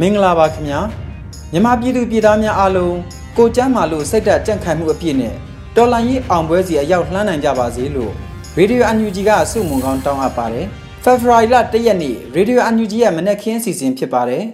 [0.00, 0.80] မင်္ဂလာပါခင်ဗျာ
[1.52, 2.96] မြန်မာပြည်သူပြည်သားများအားလုံး
[3.36, 5.34] ကိုကျမ်းမာလို့စိတ်ဓာတ်ကြံ့ခိုင်မှုအပြည့်နဲ့
[5.76, 8.12] တော်လိုင်းရေးအောင်ပွဲစီအရောက်လှမ်းနိုင်ကြပါစေလို့
[8.56, 10.66] ရေဒီယိုအန်ယူဂျီကဆုမွန်ကောင်းတောင်းအပ်ပါတယ်
[11.04, 14.44] ဖေဖော်ဝါရီလ၁ရက်နေ့ရေဒီယိုအန်ယူဂျီရဲ့မနက်ခင်းစီစဉ်ဖြစ်ပါတယ်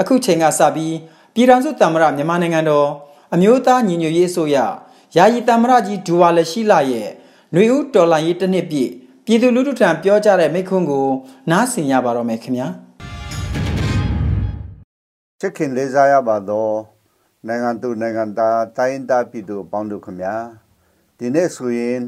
[0.00, 0.94] အခုချိန်ကစပြီး
[1.34, 2.88] ပြည်ထောင်စုတမ္မရမြန်မာနိုင်ငံတော်
[3.34, 4.56] အမျိုးသားညီညွတ်ရေးအစိုးရ
[5.16, 7.08] ယာယီတမ္မရကြီးဒူဝါလက်ရှိလာရဲ့
[7.52, 8.90] ຫນွေဦးတော်လိုင်းရေးတစ်နှစ်ပြည့်
[9.26, 11.06] ပြည်သူလူထုထံပြောကြားတဲ့မိန့်ခွန်းကို
[11.50, 12.68] နားဆင်ရပါတော့မယ်ခင်ဗျာ
[15.40, 16.68] ချစ်ခင်လေးစားရပါသော
[17.46, 20.34] နိုင်ငံသူနိုင်ငံသားတိုင်းသားပြည်သူအပေါင်းတို့ခမညာ
[21.18, 22.02] ဒီနေ့ဆိုရင်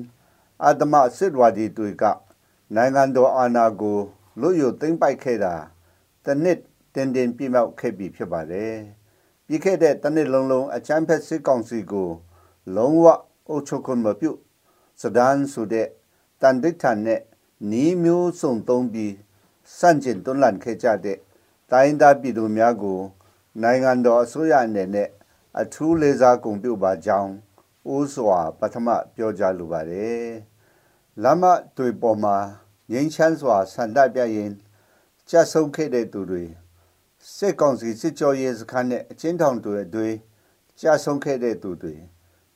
[0.64, 2.04] အာတမစစ်ဝါဒီတွေက
[2.74, 3.98] နိုင်ငံတော်အာဏာကို
[4.40, 5.54] လွတ်ရွသိမ်းပိုက်ခဲ့တာ
[6.24, 6.58] တနစ်
[6.94, 8.74] တင်တင်ပြမြောက်ခဲ့ပြီဖြစ်ပါတယ်
[9.46, 12.10] ပြီးခဲ့တဲ့တနစ်လုံးလုံးအချမ်းဖက်စစ်ကောင်စီကို
[12.76, 13.06] လုံးဝ
[13.48, 14.30] အုပ်ချုပ်ခွင့်မပြု
[15.02, 15.88] စဒန်ဆိုတဲ့
[16.42, 17.20] တန်ဒိဋ္ဌာန်နဲ့
[17.70, 19.14] နီးမျိုးစုံသုံးပြီး
[19.78, 21.18] စန့်ကျင်တွန်းလှန်ခဲ့ကြတဲ့
[21.70, 23.00] တိုင်းသားပြည်သူများကို
[23.62, 25.08] နိုင်ငံတော်အစိုးရအနေနဲ့
[25.60, 27.32] အထူးလေးစားကုန်ပြုပါကြောင်း
[27.94, 30.26] ဦးစွာပထမပြောကြားလိုပါတယ်။
[31.22, 31.44] လမ်းမ
[31.76, 32.36] တွေပေါ်မှာ
[32.92, 34.50] ငင်းချမ်းစွာဆန္ဒပြရင်
[35.30, 36.44] ကြဆုံခဲ့တဲ့သူတွေ
[37.36, 40.16] စစ်ကောင်စီစစ်ကြောရေးစခန်းနဲ့အချင်းထောင်တွေအတွင်း
[40.80, 41.94] ကြဆုံခဲ့တဲ့သူတွေ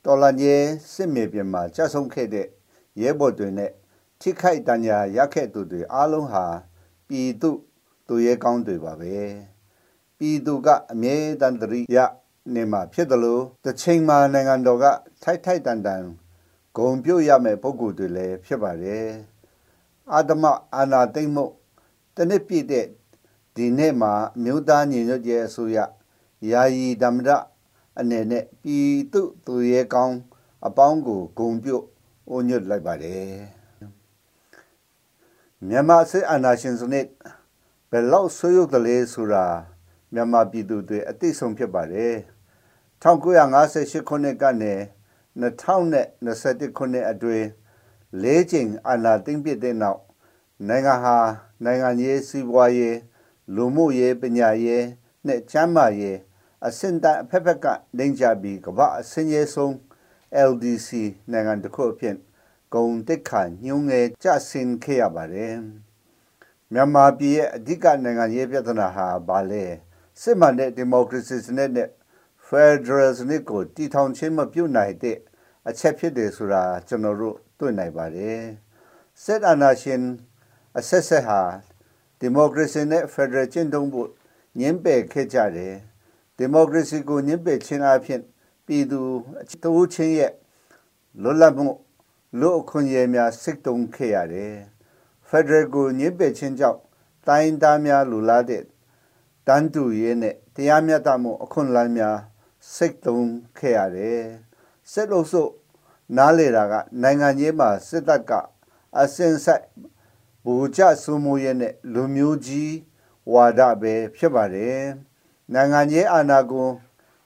[0.05, 2.47] တော်လန်ရေးစစ်မြေပြင်မှာကြဆုံခဲ့တဲ့
[3.01, 3.71] ရဲဘော်တွေနဲ့
[4.21, 6.45] ထိခိုက်တညာရခဲ့သူတွေအားလုံးဟာ
[7.09, 7.51] ပြည်သူ
[8.07, 9.17] သူရဲကောင်းတွေပါပဲ။
[10.25, 11.97] ပြည်သူကအမြဲတမ်းတရိယ
[12.55, 14.85] နေမှာဖြစ်တယ်လို့တစ်ချိန်မှာနိုင်ငံတော်က
[15.23, 16.05] ထိုက်ထိုက်တန်တန်
[16.77, 19.09] ဂုံပြုတ်ရမယ်ပုံကိုယ်တွေလည်းဖြစ်ပါတယ်
[20.13, 20.45] အာတမ
[20.75, 21.45] အာနာသိမ့်မှု
[22.17, 22.87] တနစ်ပြည့်တဲ့
[23.57, 24.13] ဒီနေ့မှာ
[24.43, 25.79] မြို့သားညီညွတ်ရေးအစိုးရ
[26.51, 27.31] ယာယီဓမ္မရ
[27.99, 30.17] အနေနဲ့ပြည်သူသူရဲကောင်း
[30.67, 31.85] အပေါင်းကိုဂုံပြုတ်
[32.29, 33.35] အိုညွတ်လိုက်ပါတယ်
[35.69, 37.07] မြန်မာစစ်အာဏာရှင်စနစ်
[37.91, 39.47] ဘယ်လောက်ဆွေးရုပ်တယ်လဲဆိုတာ
[40.15, 42.15] မြန်မာပြည်သူတွေအသိဆုံးဖြစ်ပါတယ်
[43.03, 44.75] 1958ခုနှစ်ကနေ
[45.41, 47.47] 2021ခုနှစ်အတွင်း
[48.23, 50.01] ၄ချိန်အာဏာသိမ်းပြတဲ့နောက်
[50.69, 51.17] နိုင်ငံဟာ
[51.65, 52.99] နိုင်ငံရေးစီးပွားရေး
[53.55, 54.85] လူမှုရေးပညာရေး
[55.27, 56.19] နဲ့ချမ်းမာရေး
[56.67, 59.73] အဆင့်တန်းအဖက်ဖက်ကလိမ့်ကြပြီးကမ္ဘာအဆင့်ရေးဆုံး
[60.51, 60.89] LDC
[61.31, 62.17] နိုင်ငံတစ်ခုအဖြစ်
[62.75, 65.57] ဂုံတက်ခါညုံငယ်ကြဆင်းခဲ့ရပါတယ်
[66.73, 69.65] မြန်မာပြည်ရဲ့အဓိကနိုင်ငံရေးပြဿနာဟာဘာလဲ
[70.21, 71.89] စစ်မှန်တဲ့ဒီမိုကရေစီစနစ်နဲ့
[72.49, 75.19] Federal စနစ်ကိုတည်ထောင်ခြင်းမပြုနိုင်တဲ့
[75.69, 78.41] အချက်ဖြစ်တယ်ဆိုတာကျွန်တော်တို့တွေ့နိုင်ပါတယ်
[79.23, 80.03] စစ်အာဏာရှင်
[80.79, 81.41] အဆက်ဆက်ဟာ
[82.19, 84.09] ဒီမိုကရေစီနဲ့ Federal ကျင့်သုံးဖို့
[84.59, 85.75] ညှင်းပယ်ခဲ့ကြတယ်
[86.37, 88.21] ဒီမိုကရေစီကိုညှင်းပယ်ခြင်းအဖြစ်
[88.67, 89.01] ပြည်သူ
[89.63, 90.33] တဝချင်းရဲ့
[91.23, 91.69] လွတ်လပ်မှု
[92.41, 94.55] လူအခွင့်အရေးများစစ်တုံးခဲ့ရတယ်
[95.29, 96.81] Federal ကိုညှင်းပယ်ခြင်းကြောင့်
[97.27, 98.63] တိုင်းသားများလူလာတဲ့
[99.47, 102.19] တန်းတူရေးနဲ့တရားမျှတမှုအခွင့်အလမ်းများ
[102.75, 104.23] စိတ်သုံးခဲ့ရတယ်
[104.91, 105.49] စစ်လို့ဆို
[106.17, 108.33] နားလေတာကနိုင်ငံကြီးမှာစစ်တပ်က
[108.99, 109.63] အစင်ဆက်
[110.45, 112.73] ဘူကြစုမှုရဲ့နဲ့လူမျိုးကြီး
[113.33, 114.81] ဝါဒပဲဖြစ်ပါတယ်
[115.53, 116.69] နိုင်ငံကြီးအာဏာကို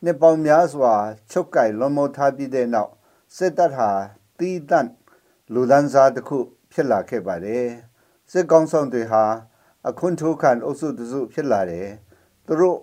[0.04, 0.92] နှစ်ပေါင်းများစွာ
[1.30, 2.92] ချုပ်ကိုင်လွန်မိုးထားပြီးတဲ့နောက်
[3.36, 3.90] စစ်တပ်ဟာ
[4.38, 4.90] တီးတန့်
[5.52, 6.38] လူဒန်းစားတစ်ခု
[6.72, 7.66] ဖြစ်လာခဲ့ပါတယ်
[8.30, 9.24] စစ်ကောင်ဆောင်တွေဟာ
[9.88, 11.88] အခွင့်ထိုးခံအုပ်စုတစုဖြစ်လာတယ်
[12.46, 12.78] သူတို့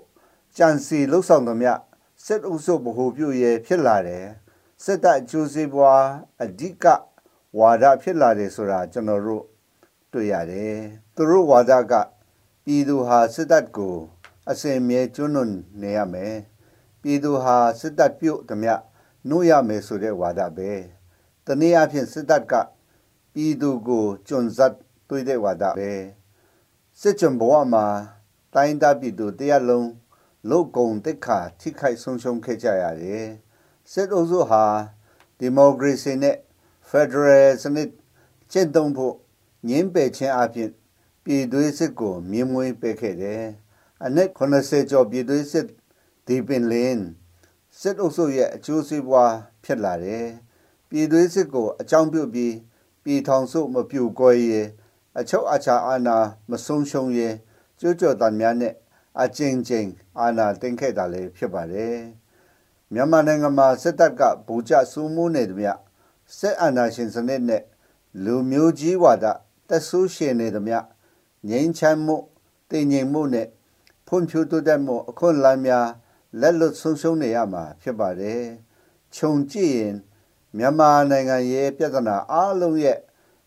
[0.57, 1.71] ကြံစီလှုပ်ဆောင်သမျှ
[2.25, 4.25] စစ်အုပ်စုဗဟုပြုရဲဖြစ်လာတယ်
[4.83, 6.04] စစ်တပ်အကျိုးစီးပွား
[6.44, 6.86] အဓိက
[7.60, 9.44] ဝါဒဖြစ်လာတယ်ဆိုတာကျွန်တော်တို့
[10.12, 10.75] တွေ့ရတယ်
[11.15, 11.94] သူတို့ဝါဒက
[12.63, 13.95] ပြည်သူဟာစစ်တပ်ကို
[14.50, 16.36] အစင်မြဲကျွန်းလွန်နေရမယ်
[17.01, 18.74] ပြည်သူဟာစစ်တပ်ပြုတ်သမျှ
[19.27, 20.71] နှုတ်ရမယ်ဆိုတဲ့ဝါဒပဲ
[21.45, 22.54] တနည်းအားဖြင့်စစ်တပ်က
[23.33, 24.75] ပြည်သူကိုကျွန်းစတ်
[25.07, 25.92] တွေးတဲ့ဝါဒပဲ
[27.01, 27.86] စစ်ကြံဘဝမှာ
[28.54, 29.90] တိုင်းသားပြည်သူတရလုံး
[30.50, 33.26] လုတ်ကုံတက်ခါထိခိုက်ဆုံးရှုံးခဲ့ကြရတယ်
[33.92, 34.66] စစ်အုပ်စုဟာ
[35.40, 36.38] ဒီမိုကရေစီနဲ့
[36.90, 37.90] ဖက်ဒရယ်စနစ်
[38.52, 39.16] ကျင့်သုံးဖို့
[39.68, 40.72] ငင်းပယ်ခြင်းအပြင်
[41.24, 43.44] ပြည်သွေးစစ်ကိုမြင်မွေးပေးခဲ့တယ်
[44.06, 45.68] အနက်80ကျော်ပြည်သွေးစစ်
[46.28, 47.02] ဒီပင်လင်း
[47.80, 49.34] စစ်အုပ်စုရဲ့အကျိုးစီးပွား
[49.64, 50.28] ဖြစ်လာတယ်
[50.90, 52.56] ပြည်သွေးစစ်ကိုအကြောင်းပြုပြီး
[53.04, 54.52] ပြည်ထောင်စုမပြူကွဲရ
[55.20, 56.18] အချုပ်အချာအာဏာ
[56.50, 57.20] မဆုံးရှုံးရ
[57.84, 58.74] ကြွကြွတန်များနဲ့
[59.22, 61.98] အကျဉ်းချင်းအာဏာတင်ခဲ့တာလည်းဖြစ်ပါတယ်
[62.94, 65.70] မြန်မာနိုင်ငံမှာစစ်တပ်ကဘူကြစူးမိုးနေသည်မြ
[66.38, 67.64] စစ်အာဏာရှင်စနစ်နဲ့
[68.24, 69.26] လူမျိုးကြီးဝါဒ
[69.70, 70.76] တက်ဆူးရှင်နေသည်မြ
[71.50, 72.18] ငြိမ်းချမ်းမှု
[72.70, 73.48] တည်ငြိမ်မှုနဲ့
[74.08, 75.88] ဖွံ့ဖြိုးတိုးတက်မှုအခွင့်အလမ်းများ
[76.42, 78.42] လက်လွတ်ဆုံးရှုံးနေရမှာဖြစ်ပါတယ်။
[79.16, 79.96] ခြုံကြည့်ရင်
[80.58, 82.98] မြန်မာနိုင်ငံရဲ့ပြဿနာအလုံးရဲ့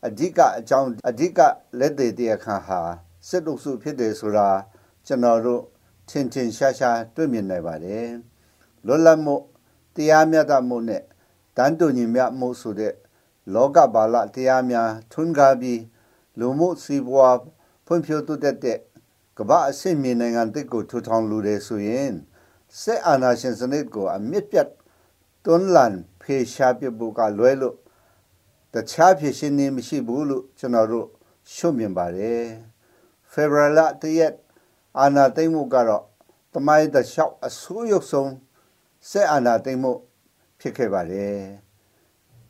[0.07, 1.41] အဓိကအကြောင်းအဓိက
[1.79, 4.49] လက်သေးတရားခံဟာ စစ်အုပ်စုဖြစ်တယ်ဆိုတာ
[5.07, 5.63] ကျွန်တော်တို့
[6.09, 8.09] ထင်ထင်ရှားရှားတွေ့မြင်နိုင်ပါတယ်
[8.87, 9.37] လွတ်လပ်မှု
[9.95, 11.03] တရားမျှတမှုနဲ့
[11.57, 12.95] တန်တူညီမျှမှုဆိုတဲ့
[13.55, 15.83] လောကဘာလတရားများထွန်းကားပြီး
[16.39, 17.37] လူမှုစီးပွား
[17.87, 18.79] ဖွံ့ဖြိုးတိုးတက်တဲ့
[19.39, 22.13] ကမ္ဘာအဆင့်မြင့်နိုင်ငံတစ်ကိုထူထောင်လိုတယ်ဆိုရင်
[22.81, 24.69] စစ်အာဏာရှင်စနစ်ကိုအမြင့်ပြတ်
[25.45, 27.77] တွန်းလှန်ဖေရှားပြဖို့ကလွဲလို့
[28.73, 31.07] တခြားဖြစ်ရှင်နေမရှိဘူးလို့ကျွန်တော်တို့
[31.55, 32.43] ရှုမြင်ပါတယ်
[33.39, 34.35] ဖေဗရလတရက်
[35.01, 36.05] အာဏာသိမ်းမှုကတော့
[36.53, 38.33] တမိုင်းတလျှောက်အဆိုးရုပ်ဆုံး
[39.11, 39.93] စစ်အာဏာသိမ်းမှု
[40.61, 41.41] ဖြစ်ခဲ့ပါတယ်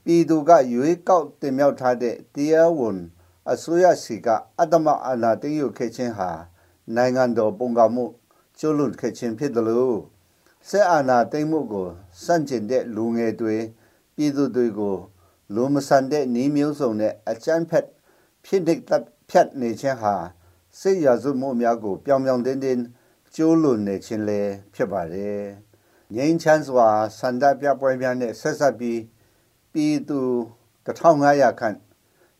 [0.05, 2.99] ပြည်သူကရွေးကောက်တင်မြှောက်ထားတဲ့တရားဝန်
[3.51, 4.29] အစိုးရစီက
[4.59, 6.31] အတ္တမအာဏာသိမ်းယူခဲ့ခြင်းဟာ
[6.95, 8.05] နိုင်ငံတော်ပုံကမှု
[8.59, 9.99] ကျွလွန်ခဲ့ခြင်းဖြစ်တယ်လို့
[10.69, 11.89] စစ်အာဏာသိမ်းမှုကို
[12.25, 13.57] စန့်ကျင်တဲ့လူငယ်တွေ
[14.15, 14.97] ပြည်သူတွေကို
[15.55, 17.87] လူမဆန်တဲ့နှီးမျိုးစုံနဲ့အကြမ်းဖက်
[18.45, 18.81] ဖြစ်တဲ့
[19.31, 20.15] ဖြတ်နေခြင်းဟာ
[20.81, 22.83] စိတ်ရစုမှုများကိုပြောင်ပြောင်တင်းတင်း
[23.35, 25.41] ကျိုးလွန်နေခြင်းလည်းဖြစ်ပါတယ်။
[26.15, 26.89] ငြိမ်းချမ်းစွာ
[27.19, 29.01] စန္ဒပြပွဲများနဲ့ဆက်ဆက်ပြီး
[29.73, 30.21] ပြည်သူ
[30.87, 31.77] 1500ခန့်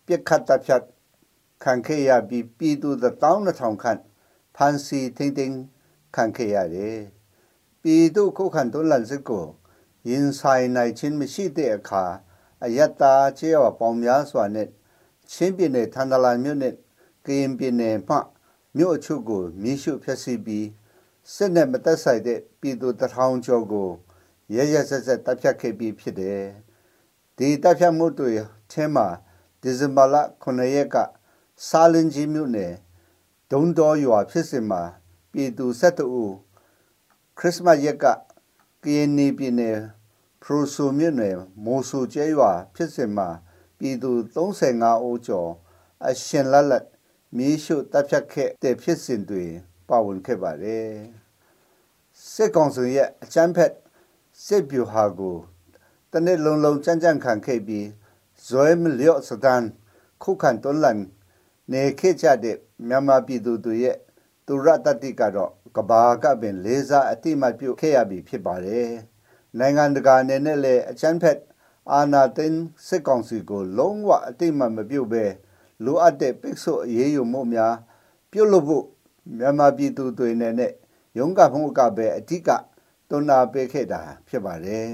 [0.07, 0.83] ပြစ်ခတ်တပ်ဖြတ်
[1.65, 4.01] ခံခဲ့ရပြီးပြည်သူ12000ခန့်
[4.57, 5.57] ဖန်စီထင်းထင်း
[6.17, 6.99] ခံခဲ့ရတယ်။
[7.83, 9.47] ပြည်သူခုခံတွန်းလှန်စစ်ကို
[10.09, 12.05] ရင်ဆိုင်နိုင်ခြင်းမရှိတဲ့အခါ
[12.65, 14.69] အယတ္တာချေရပေါင်းများစွာနဲ့
[15.33, 16.75] ချင်းပြည်နယ်ထန်တလန်မြို့နဲ့
[17.27, 18.17] ကရင်ပြည်နယ်မှ
[18.77, 20.67] မြို့အချို့ကိုမြေရှုဖျက်ဆီးပြီး
[21.35, 23.89] စစ်နဲ့မသက်ဆိုင်တဲ့ပြည်သူတထောင်ကျော်ကို
[24.55, 26.43] ရရဆက်ဆက်တပ်ဖြတ်ခဲ့ပြီးဖြစ်တယ်။
[27.37, 28.33] ဒီတပ်ဖြတ်မှုတွေ
[28.73, 29.07] ထဲမှာ
[29.63, 30.97] ဒီဇင်ဘာလ9ရက်က
[31.67, 32.73] စာလင်ကြီးမြို့နယ်
[33.53, 34.83] ဒုံတော်ရွာဖြစ်စဉ်မှာ
[35.33, 36.35] ပြည်သူ7ဦး
[37.39, 38.07] ခရစ်စမတ်ရက်က
[38.83, 39.79] ကရင်နီပြည်နယ်
[40.43, 43.29] ဖရူဆိုမြို့နယ်မိုဆူကျဲရွာဖြစ်စဉ်မှာ
[43.79, 45.51] ပြည်သူ35ဦးကျော်
[46.07, 46.85] အရှင်လက်လက်
[47.35, 49.45] မြေရှုတပ်ဖြတ်ခဲ့တဲ့ဖြစ်စဉ်တွေ
[49.89, 50.89] ပါဝင်ခဲ့ပါတယ်
[52.33, 53.73] စစ်ကောင်စီရဲ့အချမ်းဖက်
[54.45, 55.37] စစ်ဗျူဟာကို
[56.13, 57.87] တနေ့လုံးလုံးကြမ်းကြမ်းခံခဲ့ပြီး
[58.47, 59.63] ဇွဲမလျော့စတန်
[60.23, 61.01] ခုခံတွန်းလှန်
[61.73, 62.57] နေခဲ့ကြတဲ့
[62.89, 63.97] မြန်မာပြည်သူတွေရဲ့
[64.47, 68.91] သူရတတိကတော့ကဘာကပင်လေးစားအတိမတ်ပြုခဲ့ရပြီဖြစ်ပါတယ်
[69.59, 71.41] နိုင်ငံတကာအနေနဲ့လည်းအချမ်းဖက်
[71.93, 75.25] အာနာသိန်းစစ်ကောင်စီကိုလုံးဝအတိမတ်မပြုတ်ပဲ
[75.85, 77.75] လိုအပ်တဲ့ပိတ်ဆို့အရေးယူမှုများ
[78.31, 78.85] ပြုတ်လို့ဖို့
[79.39, 80.73] မြန်မာပြည်သူတွေနဲ့
[81.19, 82.49] ရုံးကမှုကပဲအဓိက
[83.09, 84.89] တွန်းအားပေးခဲ့တာဖြစ်ပါတယ်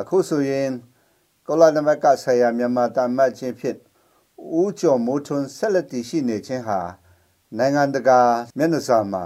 [0.00, 0.70] အခုဆိုရင်
[1.46, 3.76] ကောလာနမကဆရာမြန်မာတာမတ်ချင်းဖြစ်
[4.60, 6.80] ဦးကျော်မိုးထွန်းဆက်လက်တည်ရှိနေခြင်းဟာ
[7.56, 8.20] နိုင်ငံတကာ
[8.56, 9.24] မျက်နှာစာမှာ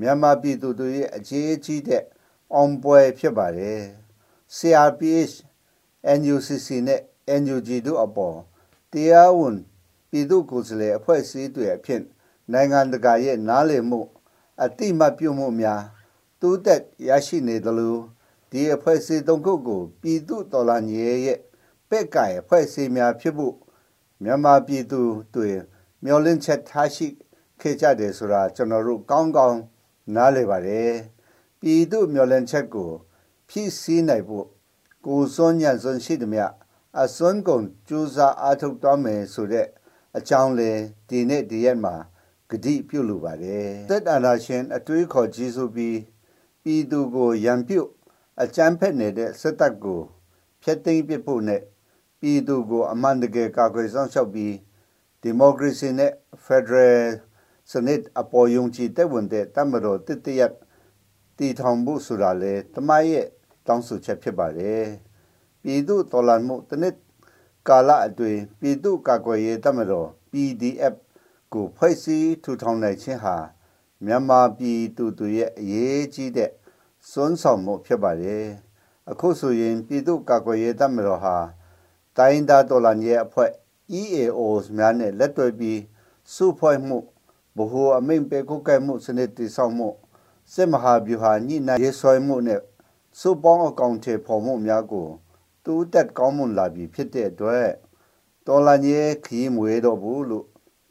[0.00, 2.04] မြန်မာပြည်သူတွေရဲ့အခြေအကြီးတဲ့
[2.54, 3.80] အောင်ပွဲဖြစ်ပါတယ်
[4.56, 5.34] CRPH
[6.18, 7.00] NUCC နဲ့
[7.42, 8.38] NUG တို့အပေါ်
[8.92, 9.56] တရားဝင်
[10.10, 12.02] ပြည်သူ့ကိုယ်စားလှယ်အဖွဲ့အစည်းတွေအဖြစ်
[12.52, 14.00] နိုင်ငံတကာရဲ့နားလည်မှု
[14.64, 15.82] အတိမတ်ပြုမှုများ
[16.40, 17.96] တိုးတက်ရရှိနေသလို
[18.50, 21.38] ဒီအဖွဲ့အစည်းသုံးခုကိုပြည်သူ့တော်လှန်ရေးရဲ့
[21.88, 23.54] ပက်ကင်အဖွဲ့အစည်းများဖြစ်ဖို့
[24.22, 25.00] မြန်မာပြည်သူ
[25.34, 25.50] တွေ
[26.04, 27.08] မျှော်လင့်ချက်ထားရှိ
[27.60, 29.60] ခဲ့ကြတယ်ဆိုတာကျွန်တော်တို့ကောင်းကောင်း
[30.14, 30.92] နားလည်ပါတယ်
[31.60, 32.90] ပြည်သူမျှော်လင့်ချက်ကို
[33.48, 34.46] ဖြည့်ဆည်းနိုင်ဖို့
[35.06, 36.42] ကိုစွန်ညံစွန်ရှိသည်မြ
[37.00, 39.66] အစွန်းကုန်ကြိုးစားအားထုတ်တော်မယ်ဆိုတဲ့
[40.16, 40.70] အကြောင်းလေ
[41.08, 41.94] ဒီနေ့ဒီရက်မှာ
[42.50, 45.98] ဂတိပြုလိုပါတယ်သက်အာနာရှင်အတွေးခေါ်ကြီးစုပြီး
[46.62, 47.88] ပြည်သူကိုရံပြုတ်
[48.42, 50.00] အကြမ်းဖက်နေတဲ့စစ်တပ်ကို
[50.62, 51.62] ဖျက်သိမ်းပစ်ဖို့နဲ့
[52.20, 54.54] ပြည်သူကိုအမှန်တကယ်ကာကွယ်ဆောင်ရှောက်ပြီး
[55.22, 56.12] ဒီမိုကရေစီနဲ့
[56.44, 57.02] ဖက်ဒရယ်
[57.70, 60.52] စနစ်အပေါ်ယုံကြည်တဲ့ဝန်တဲ့တမတော်တတရက်
[61.38, 63.26] တည်ထောင်ဖို့ဆိုတာလေတမရဲ့
[63.66, 64.84] တောင်းဆိုချက်ဖြစ်ပါတယ်
[65.62, 66.94] ပြည်သူတော်လှန်မှုတနစ်
[67.68, 70.94] ကာလအတွင်းပြည်သူ့ကာကွယ်ရေးတမတော် PDF
[71.52, 73.36] ကိုဖွဲ့စည်းထူထောင်နိုင်ခြင်းဟာ
[74.04, 76.50] မြန်မာပြည်သူတွေရဲ့အရေးကြီးတဲ့
[77.10, 78.46] စွမ်းဆောင်မှုဖြစ်ပါတယ်
[79.10, 81.36] အခုဆိုရင်ပြည်သူ့ကာကွယ်ရေးတပ်မတော်ဟာ
[82.16, 83.50] တိုင်းသားတော်လှန်ရေးအဖွဲ့
[84.00, 85.80] EAOs များနဲ့လက်တွဲပြီး
[86.34, 86.98] စုဖွဲ့မှု
[87.56, 89.88] ဗဟိုအမိန့်ပေးကုတ်ကဲမှုစနစ်တည်ဆောက်မှု
[90.54, 92.60] စစ်မဟာဗျူဟာညှိနှိုင်းရေးဆွဲမှုနဲ့
[93.20, 95.08] စုပေါင်းအကောင့်ထေဖော်မှုများကို
[95.64, 97.66] တူးတက်ကောင်းမွန်လာပြီဖြစ်တဲ့အတွက်
[98.46, 100.46] တော်လှန်ရေးခီးမွေတော့ဘူးလို့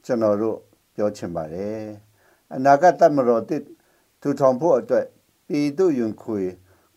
[0.05, 0.57] ကျွန်တော်တို့
[0.95, 1.83] ပြောချင်ပါတယ်
[2.53, 3.63] အနာဂတ်တမတော်တစ်
[4.21, 5.05] ထူထောင်ဖို့အတွက်
[5.47, 6.41] ပြည်သူ့ယွန်ခွေ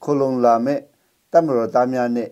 [0.05, 0.81] ခလုံလာမဲ့
[1.33, 2.31] တမတော်သားများနဲ့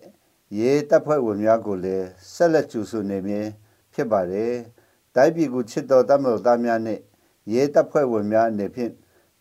[0.57, 3.47] ရေးတပ်ဖွဲ့ဝင်များကိုလည်းဆက်လက်ကျူဆူနေမည်
[3.93, 4.53] ဖြစ်ပါတယ်
[5.15, 6.99] တိုင်းပြည်ကိုချစ်တော်တမတော်သားများနဲ့
[7.51, 8.91] ရေးတပ်ဖွဲ့ဝင်များအနေဖြင့်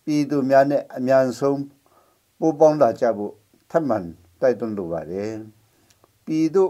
[0.05, 1.61] ပြည်သူများနဲ့အများဆုံး
[2.39, 3.35] ပူးပေါင်းလာကြဖို့
[3.71, 3.99] ထပ်မံ
[4.41, 5.33] တိုက်တွန်းလိုပါတယ်
[6.25, 6.65] ပြည်သူ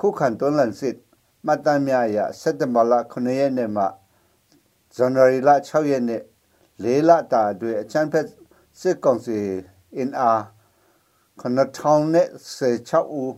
[0.00, 0.96] ခုခံတွန်းလှန်စစ်
[1.46, 3.84] မှတ်တမ်းများအရစက်တဘာလ9ရက်နေ့မှ
[4.96, 6.22] ဇန်နဝါရီလ6ရက်နေ့
[6.84, 8.26] ၄လတာအတွင်းအချမ်းဖက်
[8.80, 9.38] စစ်ကောင်စီ
[10.08, 10.38] NR
[11.40, 13.34] 9016ဦး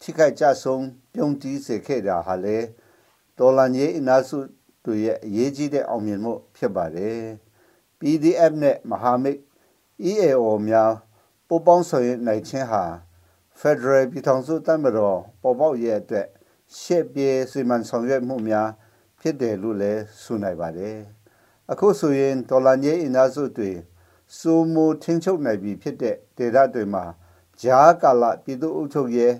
[0.00, 2.58] ထိခိုက်ကြဆုံးပြုံးတီးစေခဲ့တာဟာလေ
[3.38, 4.38] ဒေါ်လာကြီးအနာစု
[4.84, 7.20] တွေရဲ့အရေးကြီးတဲ့အောင်မြင်မှုဖြစ်ပါတယ်
[7.98, 9.40] PDF နဲ့မဟာမိတ်
[10.10, 10.92] EAO များ
[11.48, 12.82] ပူးပေါင်းဆောင်ရွက်နိုင်ခြင်းဟာ
[13.60, 16.26] Federal ပြည်ထောင်စုတပ်မတော်ပေါ်ပေါက်ရဲ့အတွက်
[16.78, 18.68] ရှေ့ပြေးစီမံဆောင်ရွက်မှုများ
[19.20, 20.98] ဖြစ်တယ်လို့လည်းဆိုနိုင်ပါတယ်
[21.70, 23.72] အခုဆိုရင်ဒေါ်လာကြီးအနာစုတွေ
[24.38, 27.04] စုမှုထင်းချုပ်နိုင်ပြီဖြစ်တဲ့ဒေသတွေမှာ
[27.62, 29.34] ဂျားကာလပြည်သူ့အုပ်ချုပ်ရေး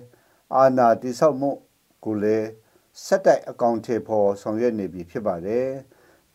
[0.55, 1.51] အာဏာတိဆောက်မှု
[2.05, 2.47] ကိုလည်း
[3.05, 5.67] စက်တိုက်အကောင့်ထေဖို့ဆောင်ရွက်နေပြီဖြစ်ပါတယ်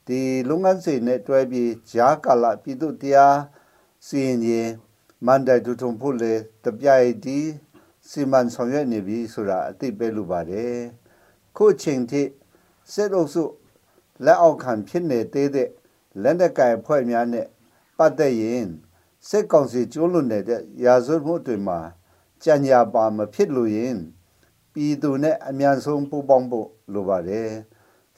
[0.06, 3.38] ဒီလုပ်ငန်းစဉ်နဲ့တွဲပြီးဂျားကာလပြည်သူတရား
[4.06, 4.70] စီရင်ရင်
[5.26, 6.34] မန်တိုင်ဒူထုံဖို့လေ
[6.64, 7.38] တပြိုင်ဒီ
[8.08, 10.76] စီမံဆောင်ရွက်နေပြီဆိုတာအသိပေးလိုပါတယ်
[11.56, 12.22] ခုချိန်ထိ
[12.92, 13.44] စစ်အုပ်စု
[14.24, 15.68] လက်အောက်ခံဖြစ်နေသေးတဲ့
[16.22, 17.46] လက်နက်ကိုင်ဖွဲ့များနဲ့
[17.98, 18.66] ပတ်သက်ရင်
[19.28, 21.78] စစ်ကောင်စီကျိုးလွန်နေတဲ့ရာဇဝတ်မှုတွေမှာ
[22.42, 23.96] ကြံညာပါမဖြစ်လို့ရင်
[24.72, 27.50] ပြည်သူနဲ့အမြန်ဆုံးပူးပေါင်းဖို့လိုပါတယ်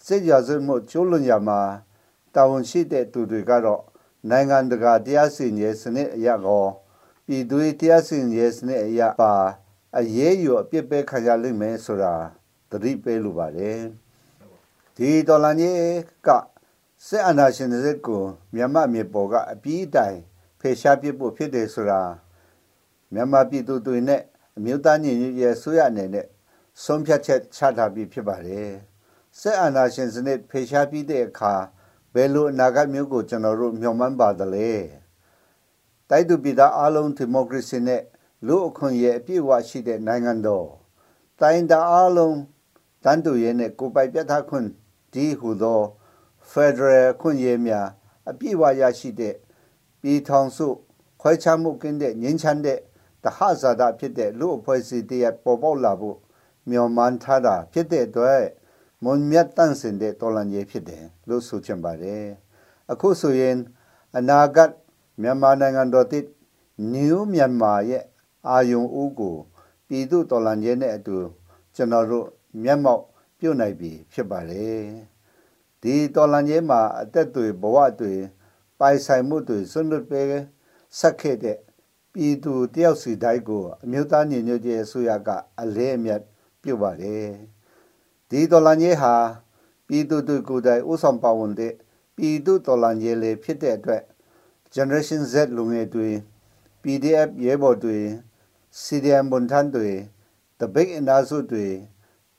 [0.05, 1.61] စစ်ရာဇဝတ်မှုကျိုးလွန်ရမှာ
[2.35, 3.83] တာဝန်ရှိတဲ့သူတွေကတော့
[4.31, 6.67] နိုင်ငံတကာတရားစီရင်ရေးစနစ်အရကော
[7.27, 9.33] ပြည်သူတရားစီရင်ရေးစနစ်အရပါ
[9.99, 12.15] အရေးယူအပြစ်ပေးခံရလိမ့်မယ်ဆိုတာ
[12.71, 13.81] သတိပေးလိုပါတယ်
[14.97, 15.81] ဒီဒေါ်လာကြီး
[16.27, 16.29] က
[17.07, 18.23] စစ်အာဏာရှင်စစ်ကို
[18.55, 20.19] မြန်မာမြေပေါ်ကအပြီးတိုင်
[20.61, 22.03] ဖေရှားပြဖို့ဖြစ်တယ်ဆိုတာ
[23.13, 24.23] မြန်မာပြည်သူတွေနဲ့
[24.57, 26.27] အမျိုးသားညီညွတ်ရေးဆိုရအနေနဲ့
[26.85, 28.71] ဆုံးဖြတ်ချက်ချထားပြီးဖြစ်ပါတယ်
[29.41, 31.55] စစ်အာဏာရှင်စနစ်ဖေရှားပြီးတဲ့အခါ
[32.15, 34.71] ဘယ်လိုအနာဂတ်မျိုးကိုကျွန်တော်တို့မျှော်မှန်းပါသလဲ
[36.11, 38.03] တိုက်သူပြည်သားအလုံးဒီမိုကရေစီနဲ့
[38.47, 40.69] လူအခွင့်အရေးအပြည့်အဝရှိတဲ့နိုင်ငံတော်
[41.41, 42.39] တိုင်းသားအလုံး
[43.05, 44.67] တန်တူရဲ့နဲ့ကိုပိုင်ပြတ်သားခွင့်
[45.13, 45.81] ဒီဟူသော
[46.53, 47.89] Federal ခွင့်ရေးများ
[48.31, 49.35] အပြည့်အဝရရှိတဲ့
[50.01, 50.67] ပြည်ထောင်စု
[51.21, 52.79] ခွဲခြားမှုကင်းတဲ့ငြိမ်းချမ်းတဲ့
[53.25, 56.19] တဟဇာတာဖြစ်တဲ့လူအဖွဲ့အစည်းတရပေါ်ပေါက်လာဖို့
[56.69, 58.43] မျှော်မှန်းထားတာဖြစ်တဲ့အတွက်
[59.05, 62.25] မွန်မြတ်တန့်စင်တဲ့တော်လန်ရေးဖြစ်တယ်လို့ဆိုချင်ပါတယ်
[62.93, 63.57] အခုဆိုရင်
[64.17, 64.73] အနာဂတ်
[65.23, 66.25] မြန်မာနိုင်ငံတော်တစ်
[66.93, 68.05] New Myanmar ရဲ့
[68.49, 69.37] အာယုံဦးကို
[69.89, 71.17] ပြည်သူတော်လန်ရေးနဲ့အတူ
[71.75, 72.27] ကျွန်တော်တို့
[72.63, 73.03] မျက်မှောက်
[73.39, 74.83] ပြုတ်နိုင်ပြီဖြစ်ပါတယ်
[75.83, 78.15] ဒီတော်လန်ရေးမှာအသက်တွေဘဝတွေ
[78.79, 80.29] ပိုင်ဆိုင်မှုတွေဆွလွတ်ပေး
[80.99, 81.59] ဆက်ခဲ့တဲ့
[82.13, 85.29] ပြည်သူတယောက်စီတိုင်းကိုအမျိုးသားညီညွတ်ရေးအစိုးရက
[85.61, 86.21] အလဲအမြတ်
[86.63, 87.29] ပြုပါတယ်
[88.31, 89.15] ဒီတော်လန်ရေးဟာ
[89.89, 91.75] ပြည်သူတွေကိုယ်တိုင်ဥဆောင်ပါဝင်တဲ့
[92.17, 94.03] ပြည်သူတော်လန်ရေးလေဖြစ်တဲ့အတွက်
[94.75, 96.09] generation Z လူငယ်တွေ
[96.83, 97.99] PDF ရဲဘော်တွေ
[98.83, 99.91] CDM ဘွန်ထန်တွေ
[100.59, 101.67] The Big အနာစုတွေ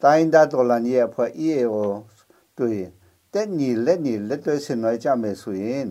[0.01, 1.75] တိုင်းဒါတော်လန်ရေးအဖွဲ့ EAO
[2.57, 2.73] တွေ
[3.33, 5.89] တက်ညီလက်ညီလက်တွဲဆင်နွှဲကြမယ်ဆိုရင်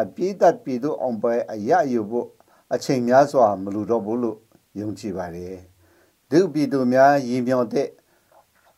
[0.00, 2.28] အပြည့်တပြည်သူအောင်ပွဲအရယူဖို့
[2.74, 4.38] အချိန်များစွာမလိုတော့ဘူးလို့
[4.78, 5.56] ယုံကြည်ပါတယ်
[6.30, 7.88] ဒုပြည်သူများရည်မြော်တဲ့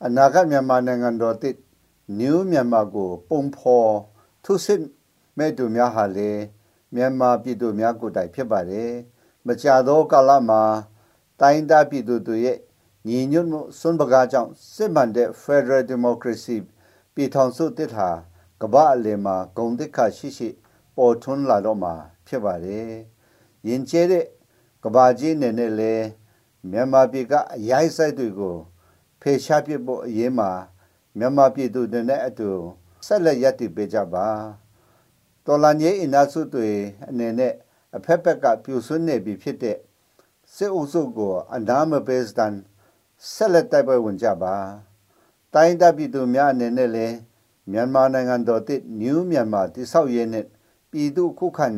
[0.05, 1.57] အနာဂတ်မြန်မာနိုင်ငံတော်တစ်
[2.19, 3.93] နယူးမြန်မာကိုပုံဖော်
[4.45, 4.81] ထုစစ်
[5.37, 6.31] မဲ့သူများဟာလေ
[6.95, 8.91] မြန်မာပြည်သူများကိုယ်တိုင်ဖြစ်ပါတယ်
[9.47, 10.63] မကြသောကာလမှာ
[11.40, 12.59] တိုင်းသားပြည်သူတွေရဲ့
[13.09, 16.57] ညီညွတ်မှုစွန့်ပကားကြောင့်စစ်မှန်တဲ့ Federal Democracy
[17.14, 18.09] ပြည်ထောင်စုတစ်ဟာ
[18.62, 20.49] ကမ္ဘာအလယ်မှာဂုံတိခါရှိရှိ
[20.97, 21.95] ပေါ်ထွန်းလာတော့မှာ
[22.26, 22.90] ဖြစ်ပါတယ်။
[23.69, 24.25] ယဉ်ကျေးတဲ့
[24.85, 25.95] ကဘာကြီးနေနဲ့လေ
[26.71, 28.57] မြန်မာပြည်ကအရိုက်ဆိုင်တွေကို
[29.21, 30.50] ဖေရှားပစ်ဖို့အရေးမှာ
[31.19, 32.50] မြန်မာပြည်သူတွေနဲ့အတူ
[33.07, 34.26] ဆက်လက်ရည်တည်ပေးကြပါ။
[35.47, 36.69] တော်လန်ကြီးအင်နာစုတွေ
[37.09, 37.52] အနေနဲ့
[37.97, 39.78] အဖက်ဖက်ကပြူဆွနေပြီဖြစ်တဲ့
[40.57, 42.55] စစ်အုပ်စုကိုအနာမပေးစတန်
[43.33, 44.57] ဆက်လက်တိုက်ပွဲဝင်ကြပါ။
[45.55, 47.17] တိုင်းတပ်ပြည်သူများအနေနဲ့လည်း
[47.73, 50.47] မြန်မာနိုင်ငံတော်တစ်နယူးမြန်မာတိဆောက်ရေးနဲ့
[50.91, 51.69] ပြည်သူခုခံ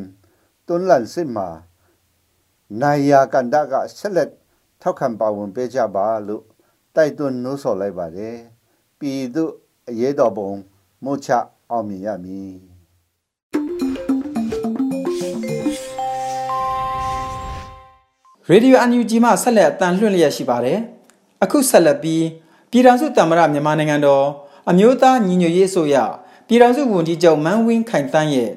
[0.67, 1.49] တွန်းလှန်စစ်မှာ
[2.81, 4.31] နိုင်ယာကန်ဒါကဆက်လက်
[4.83, 6.45] ထောက်ခံပါဝင်ပေးကြပါလို့
[6.95, 8.37] တိုက်တွန်းနှိုးဆော်လိုက်ပါတယ်
[8.99, 9.45] ပြည်သူ
[9.89, 10.51] အရေးတော်ပုံ
[11.05, 11.31] မို့ချ
[11.71, 12.78] အောင်မြင်ရမည်
[18.51, 20.79] ရေဒီယိုအန်ယူဂျီမှဆက်လက်အတန်လွှင့်လျက်ရှိပါတယ်
[21.43, 22.25] အခုဆက်လက်ပြီး
[22.71, 24.25] ပြည်ထောင်စုတမရမြန်မာနိုင်ငံတော်
[24.71, 25.97] အမျိုးသားညီညွတ်ရေးအစိုးရ
[26.47, 28.51] ပြည်ထောင်စုဝန်ကြီးချုပ်မန်းဝင်းခိုင်တန်းရဲ့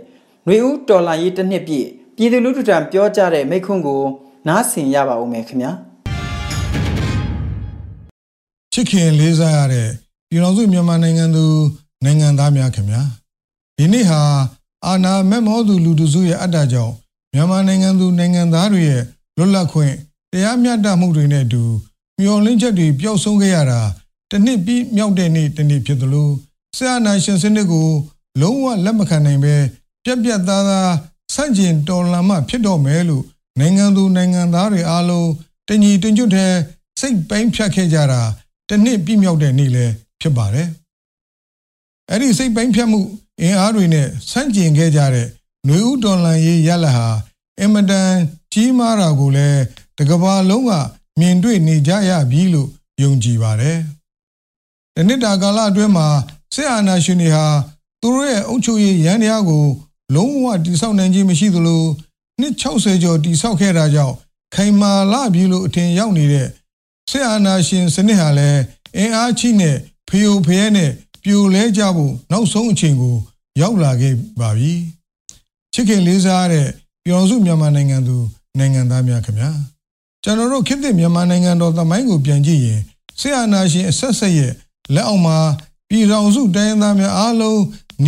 [0.45, 4.01] ຫນွေဦးတော်လှန်ရေးတစ်နှစ်ပြည့်ပြည်သူလူထုထံပြောကြားတဲ့မိန့်ခွန်းကို
[4.47, 5.71] နားဆင်ရပါဦးမယ်ခင်ဗျာ
[8.73, 9.89] ချစ်ခင်လေးစားရတဲ့
[10.29, 11.45] ပြည်တော်စုမြန်မာနိုင်ငံသူ
[12.03, 13.01] နိုင်ငံသားများခင်ဗျာ
[13.77, 14.21] ဒီနေ့ဟာ
[14.85, 16.93] အာနာမက်မောသူလူတစုရဲ့အတ္တကြောင့်
[17.33, 19.03] မြန်မာနိုင်ငံသူနိုင်ငံသားတွေရဲ့
[19.37, 19.93] လွတ်လပ်ခွင့်
[20.31, 21.63] တရားမျှတမှုတွေနဲ့အတူ
[22.19, 23.81] မျှော်လင့်ချက်တွေပျောက်ဆုံးခဲ့ရတာ
[24.29, 26.29] တစ်နှစ်ပြီးမြောက်တဲ့နေ့တစ်နေ့ဖြစ်သလို
[26.77, 27.89] ဆရာနာရှင်စနစ်ကို
[28.41, 29.55] လုံးဝလက်မခံနိုင်ပဲ
[30.03, 30.91] ပြက်ပြက်သားသား
[31.33, 33.23] ဆန့်ကျင်တော်လှန်မှဖြစ်တော့မယ်လို့
[33.59, 35.29] နိုင်ငံသူနိုင်ငံသားတွေအားလုံး
[35.67, 36.53] တညီတညွတ်တဲ့
[36.99, 38.21] စိတ်ပိုင်းဖြတ်ခဲ့ကြတာ
[38.69, 40.67] တစ်နှစ်ပြည့်မြောက်တဲ့နေ့လည်းဖြစ်ပါတယ်။
[42.09, 42.99] အဲ့ဒီစိတ်ပိုင်းဖြတ်မှု
[43.41, 45.27] အင်အားတွေနဲ့ဆန့်ကျင်ခဲ့ကြတဲ့
[45.65, 47.07] ຫນွေဦးတော်လှန်ရေးရလဟာ
[47.59, 48.11] အင်မတန်
[48.53, 49.61] ကြီးမားတာကိုလည်း
[49.97, 50.71] တကဘာလုံးက
[51.19, 52.69] မြင်တွေ့နေကြရပြီလို့
[53.01, 53.77] ယုံကြည်ပါတယ်။
[54.95, 56.07] ဒီနှစ်တာကာလအတွင်းမှာ
[56.53, 57.45] စစ်အာဏာရှင်တွေဟာ
[58.01, 59.65] သူတို့ရဲ့အုပ်ချုပ်ရေးရန်တရားကို
[60.15, 61.83] လုံးဝတိဆောက်နိုင်ခြင်းမရှိသလို
[62.39, 64.15] နှစ်60ကျော်တိဆောက်ခဲ့တာကြောင့်
[64.55, 66.47] ခိုင်မာလာပြီလို့အထင်ရောက်နေတဲ့
[67.09, 68.61] စစ်အာဏာရှင်စနစ်ဟာလည်း
[68.97, 69.75] အင်အားချိနဲ့
[70.09, 70.91] ဖျို့ဖျဲနဲ့
[71.23, 73.15] ပြိုလဲကြဖို့နောက်ဆုံးအချိန်ကို
[73.61, 74.73] ရောက်လာခဲ့ပါပြီ
[75.73, 76.67] ချစ်ခင်လေးစားတဲ့
[77.03, 78.17] ပြည်တော်စုမြန်မာနိုင်ငံသူ
[78.57, 79.49] နိုင်ငံသားများခင်ဗျာ
[80.23, 82.81] ကျွန်တော်တို့ခေတ်သစ်မြန်မာနိုင်ငံတော်သမိုင်းကိုပြန်ကြည့်ရင်
[83.19, 84.53] ဆရာနာရှင်အဆက်ဆက်ရဲ့
[84.93, 85.37] လက်အောက်မှာ
[85.89, 87.61] ပြည်တော်စုတိုင်းသားများအားလုံး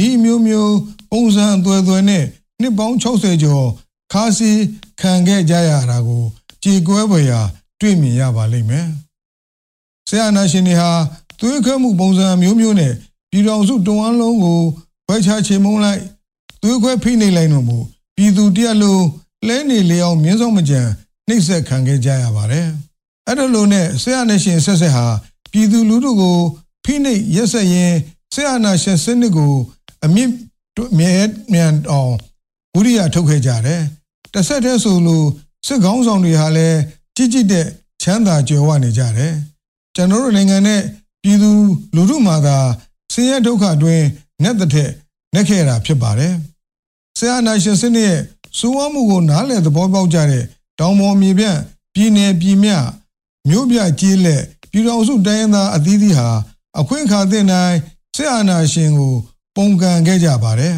[0.06, 0.76] ဤမျိုးမျိုး
[1.12, 2.26] ပုံစံအသွယ်သွယ်နဲ့
[2.62, 3.68] နှစ်ပေါင်း60ကျော်
[4.14, 4.52] ခါစီ
[5.02, 6.24] ခံခဲ့ကြရတာကို
[6.64, 7.42] ကြည်ကွဲဖွယ်ရာ
[7.80, 8.88] တွေ့မြင်ရပါလိမ့်မယ်
[10.10, 10.92] ဆရာနာရှင်တွေဟာ
[11.40, 12.94] သွေးခွဲမှုပုံစံမျိုးမျိုးနဲ့
[13.32, 14.60] ပြည်တော်စုတုံးလုံးကို
[15.06, 16.02] ခွဲခြားချေမုန်းလိုက်
[16.62, 19.04] သွေးခွဲဖိနှိပ်လိုက်လို့မို့ပြည်သူတရက်လုံး
[19.48, 20.82] လဲနေလျောင်မြင်းစောင်းမကြံ
[21.28, 22.68] နှိပ်စက်ခံခဲ့ကြရပါတယ်
[23.28, 25.06] အဲ့ဒါလိုနဲ့ဆရာနာရှင်ဆက်ဆက်ဟာ
[25.52, 26.38] ပြည်သူလူထုကို
[26.84, 27.94] ဖိနှိပ်ရက်ဆက်ရင်
[28.34, 29.54] ဆရာနာရှင်စနစ်ကို
[30.06, 30.32] အမြင့်
[30.98, 31.14] မြဲ
[31.54, 32.14] မြန်အောင်
[32.76, 33.82] ဝိရိယထုတ်ခဲ့ကြတယ်
[34.34, 35.28] တဆက်တည်းဆိုလို့
[35.68, 36.80] စစ်ကောင်းဆောင်တွေဟာလည်း
[37.16, 37.68] ကြည်ကြည်တဲ့
[38.02, 39.34] ချမ်းသာကြွယ်ဝနေကြတယ်
[39.96, 40.82] ကျွန်တော်တို့နိုင်ငံနဲ့
[41.24, 41.52] ပြည်သူ
[41.96, 42.58] လူထုမှာသာ
[43.14, 44.02] ဆင်းရဲဒုက္ခတွင်
[44.44, 44.90] နှက်တဲ့
[45.34, 46.34] နှက်ခဲ့တာဖြစ်ပါတယ်
[47.18, 48.22] ဆရာနာရှင်စနစ်ရဲ့
[48.60, 50.44] စိုးဝမှုကိုနားလည်သဘောပေါက်ကြတဲ့
[50.80, 51.60] တောင်ပေါ်မြေပြန့်
[51.94, 52.72] ပြည်နယ်ပြည်မြ
[53.50, 56.30] မြို့ပြကြီးလက်ပြည်တော်စုတိုင်းရင်းသားအသီးသီးဟာ
[56.80, 57.78] အခွင့်အခါသင့်တိုင်း
[58.16, 59.14] ဆရာနာရှင်ကို
[59.56, 60.76] ပုံကန်ခဲ့ကြပါတယ်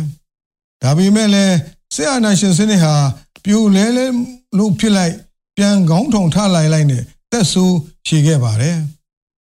[0.82, 1.56] ဒါပေမဲ့လည်း
[1.96, 2.96] ဆရာနာရှင်စနစ်ဟာ
[3.46, 4.06] ပြိုလဲလဲ
[4.58, 5.16] လို့ဖြစ်လိုက်
[5.58, 8.78] ပြန်ကောင်းထုံထလိုက်လိုက်နဲ့တက်ဆိုးရှည်ခဲ့ပါတယ်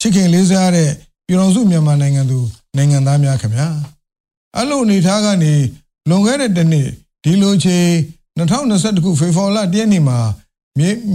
[0.00, 0.90] ချစ်ခင်လေးစားတဲ့
[1.26, 2.38] ပြည်တော်စုမြန်မာနိုင်ငံသူ
[2.76, 3.68] နိုင်ငံသားများခင်ဗျာ
[4.56, 5.52] အဲ့လိုအနေထားကနေ
[6.08, 6.88] လွန်ခဲ့တဲ့တစ်နှစ်
[7.26, 7.88] ဒီလိုချိန်
[8.38, 10.18] 2021ခုဖေဖော်ဝါရီလတရက်နေ့မှာ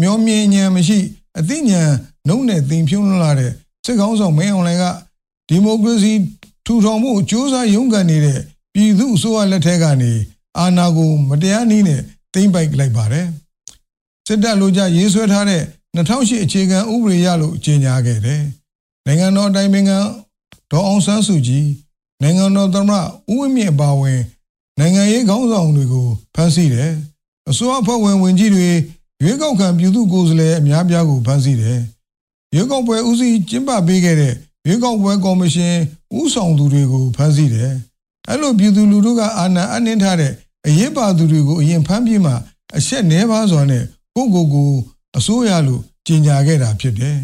[0.02, 1.00] မျောမြင်ဉာဏ်မရှိ
[1.40, 1.92] အသိဉာဏ်
[2.28, 3.52] နှုံးနဲ့သင်ဖြုံးလာတဲ့
[3.86, 4.86] စစ်ကောင်းဆောင်မင်းအောင်လှိုင်က
[5.50, 6.14] ဒီမိုကရေစီ
[6.66, 8.40] ထူထောင်မှုစ조사ရုန်းကန်နေတဲ့
[8.74, 10.12] ပြည်သူအစိုးရလက်ထက်ကနေ
[10.58, 12.02] အာဏာကိုမတရားနည်းနဲ့
[12.34, 13.28] သိမ်းပိုက်လိုက်ပါတယ်
[14.28, 15.64] စစ်တပ်လိုကြရေးဆွဲထားတဲ့
[15.96, 18.44] 2008အခြေခံဥပဒေရလို့ကြေညာခဲ့တယ်
[19.06, 20.00] နိုင်ငံတော်အတိုင်းပင်ခံ
[20.72, 21.68] ဒေါ်အောင်ဆန်းစုကြည်
[22.22, 24.20] နိုင်ငံတော်သမ္မတဦးဝင်းမြင့်အပါအဝင်
[24.80, 26.92] နိုင်ငံရေးခေါင်းဆောင်တွေကိုဖမ်းဆီးတယ်
[27.50, 28.70] အစိုးရဖွဲ့ဝင်ဝင်ကြီးတွေ
[29.24, 31.80] ရွေးကောက်ခံပြည်သူကိုယ်စားလှယ်အများပြားကိုဖမ်းဆီးတယ်
[32.56, 34.34] ရွေးကောက်ပွဲဦးစီးကျင်းပပေးခဲ့တဲ့
[34.68, 35.76] ရွေးကောက်ပွဲကော်မရှင်
[36.18, 37.72] ဦးဆောင်သူတွေကိုဖမ်းဆီးတယ်
[38.28, 40.34] အဲ့လိုပြည်သူလူထုကအာဏာအနှင်းထားတဲ့
[40.68, 42.34] အရေးပါသူတွေကိုအရင်ဖမ်းပြီးမှ
[42.78, 43.84] အရှက်နှဲပါစွာနဲ့
[44.16, 44.72] ကိုကိုကို
[45.18, 47.18] အစိုးရလို့ကြေညာခဲ့တာဖြစ်တယ်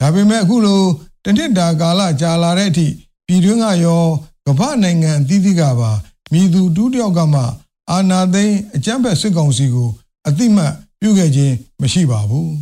[0.00, 0.82] ဒါပေမဲ့အခုလို
[1.24, 2.86] တနစ်တာကာလကြာလာတဲ့အထိ
[3.26, 4.02] ပြည်တွင်းကရော
[4.46, 5.90] ကမ္ဘာနိုင်ငံအသီးသီးကပါ
[6.32, 7.42] မြည်သူတူးတယောက်ကမှ
[7.90, 9.88] အာနာသိန်းအကြမ်းဖက်စစ်ကောင်စီကို
[10.28, 12.52] အတိမတ်ပြုခဲ့ခြင်းမရှိပါဘူး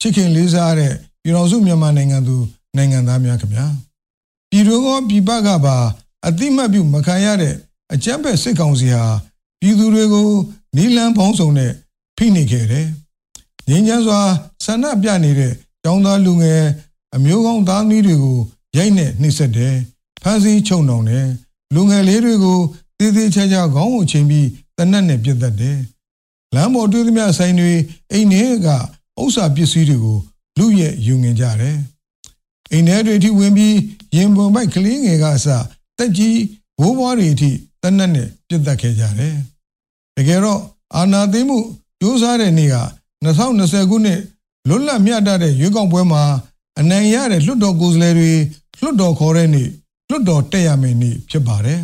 [0.00, 2.36] ချစ်ခင်လေးစားတဲ့ပြည်တော်စုမြန်မာနိုင်ငံသူ
[2.76, 3.66] နိုင်ငံသားများခင်ဗျာ
[4.50, 5.76] ပြည်တွင်းကပြည်ပကပါ
[6.26, 7.54] အတိမတ်ပြုမခံရတဲ့
[7.92, 9.04] အကြမ်းဖက်စစ်ကောင်စီဟာ
[9.60, 10.28] ပြည်သူတွေကို
[10.76, 11.72] နီလန်းပေါင်းစုံနဲ့
[12.16, 12.86] ဖိနှိပ်ခဲ့တယ်
[13.68, 14.20] ငင်းချမ်းစွာ
[14.64, 15.52] ဆန္ဒပြနေတဲ့
[15.84, 16.62] တောင်းသားလူငယ်
[17.14, 18.38] အမျိုးကောင်းသားသမီးတွေကို
[18.76, 19.74] ရိုက်နဲ့နှိပ်စက်တယ်
[20.22, 21.26] ဖမ်းဆီးချုပ်နှောင်တယ်
[21.74, 22.60] လူငယ်လေးတွေကို
[22.98, 25.78] သေးသေးချာချာခေါင်းကိုချိန်ပြီးတနက်နဲ့ပြစ်တတ်တယ်
[26.54, 27.72] လမ်းပေါ်တွေ့သမျှဆိုင်တွေ
[28.12, 28.68] အိမ်ထဲက
[29.20, 30.18] ဥစ္စာပစ္စည်းတွေကို
[30.58, 31.78] လူရဲ့ယူငင်ကြတယ်
[32.72, 33.76] အိမ်ထဲတွေထိဝင်ပြီး
[34.16, 35.46] ရင်ပုံပိုက်ကလေးငယ်ကအစ
[35.98, 36.40] တက်ကြီး
[36.80, 37.50] ဘိုးဘွားတွေအထိ
[37.82, 39.36] တနက်နဲ့ပြစ်တက်ခဲ့ကြတယ်
[40.16, 40.60] တကယ်တော့
[40.96, 41.58] အာနာသိမှု
[42.00, 42.76] ကြိုးစားတဲ့နေ့က
[43.24, 44.20] 2020ခုနှစ်
[44.68, 46.22] လွတ်လပ်မြတ်တဲ့ရွေးကောက်ပွဲမှာ
[46.80, 48.32] အနိုင်ရတဲ့လွှတ်တော်ကိုယ်စားလှယ်တွေ
[48.80, 49.68] လွှတ်တော်ခေါ်တဲ့နေ့
[50.08, 51.80] လွှတ်တော်တက်ရမယ့်နေ့ဖြစ်ပါတယ်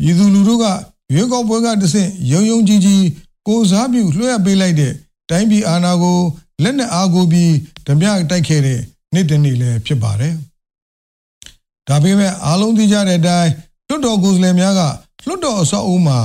[0.00, 0.64] ပြည်သူလူထုက
[1.14, 3.02] ရွေးကောက်ပွဲကတဆင့်ယုံယုံကြည်ကြည်
[3.46, 4.92] ကိုစားပြုလွှဲပေးလိုက်တဲ့
[5.30, 6.18] တိုင်းပြည်အာဏာကို
[6.62, 7.52] လက်နက်အားကိုပြီး
[7.86, 8.80] ဓမြတိုက်ခဲ့တဲ့
[9.14, 10.34] နေ့တနေ့လည်းဖြစ်ပါတယ်။
[11.88, 13.50] ဒါပေမဲ့အားလုံးသိကြတဲ့အတိုင်း
[13.88, 14.82] လွှတ်တော်ကိုယ်စားလှယ်များက
[15.26, 16.18] လွှတ်တော်အဆောက်အဦမှာ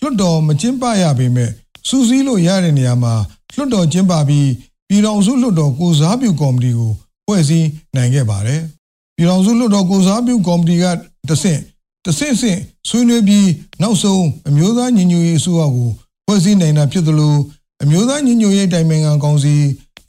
[0.00, 1.50] လွှတ်တော်မကျင်းပရပေမဲ့
[1.88, 3.14] စူးစီးလို့ရတဲ့နေရာမှာ
[3.56, 4.50] လွှတ်တော်ကျင်းပပြီး
[4.88, 6.92] ပြည်တော်စုလွှတ်တော်ကိုစားပြုကော်မတီကို
[7.26, 8.60] ဖွဲ့စည်းနိုင်ခဲ့ပါတယ်။
[9.16, 10.84] ပြည်တော်စုလွှတ်တော်ကိုစားပြုကော်မတီက
[11.28, 11.60] တဆင့်
[12.05, 13.49] တဆင့်ဆင့်ဆွေးနွေးပြီး
[13.81, 15.89] နောက်ဆုံးအမျိုးသားညီညွတ်ရေးအစိုးရကို
[16.25, 17.35] ဖွဲ့စည်းနိုင်တာဖြစ်သလို
[17.83, 19.55] အမျိုးသားညီညွတ်ရေးတိုင်ပင်ခံကောင်စီ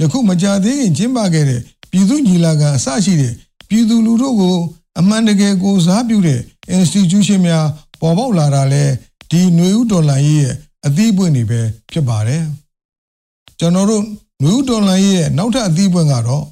[0.00, 3.34] ယခုမကြာသေးခင်ကျင်းပခဲ့တဲ့ပြည်သူညီလာခံအစရှိတဲ့
[3.68, 4.56] ပြည်သူလူထုကို
[4.98, 6.40] အမှန်တကယ်ကိုစားပြုတဲ့
[6.76, 7.66] institution များ
[8.00, 8.84] ပေါ်ပေါက်လာတာလဲ
[9.30, 10.54] ဒီຫນွေဥဒေါ်လာရေးရဲ့
[10.86, 12.44] အသီးပွင့်တွေပဲဖြစ်ပါတယ်
[13.58, 14.04] ကျွန်တော်တို့
[14.40, 16.44] ຫນွေဥဒေါ်လာရေးရဲ့နောက်ထပ်အသီးပွင့်ကတော့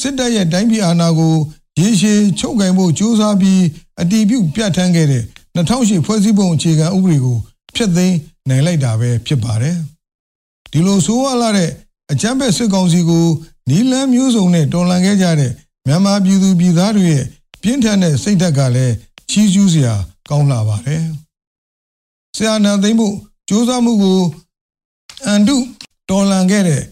[0.00, 1.34] စစ်တပ်ရဲ့တိုင်းပြည်အာဏာကို
[1.80, 3.60] ရေရှည်ချုပ်ကင်ဖို့ကြိုးစားပြီး
[4.01, 5.23] အတီးပြုတ်ပြတ်ထန်းခဲ့တဲ့
[5.55, 7.37] 2008ဖွဲ့စည်းပုံအခြေခံဥပဒေကို
[7.75, 8.17] ဖျက်သိမ်း
[8.49, 9.77] နိုင်လိုက်တာပဲဖြစ်ပါတယ်
[10.71, 11.69] ဒီလိုဆိုးဝါးလာတဲ့
[12.11, 13.25] အကြမ်းဖက်စစ်ကောင်စီကို
[13.69, 15.51] နီလန်းမျိုးစုံနဲ့တော်လှန်ခဲ့ကြတဲ့
[15.87, 17.25] မြန်မာပြည်သူပြည်သားတွေရဲ့
[17.61, 18.95] ပြင်းထန်တဲ့စိတ်ဓာတ်ကလည်း
[19.29, 19.93] ချီးကျူးစရာ
[20.29, 21.03] ကောင်းလာပါတယ်။
[22.35, 23.07] ဆရာနာသိမ့်မှု
[23.47, 24.21] စ조사မှုကို
[25.25, 25.55] အန်တု
[26.09, 26.83] တော်လှန်ခဲ့တဲ့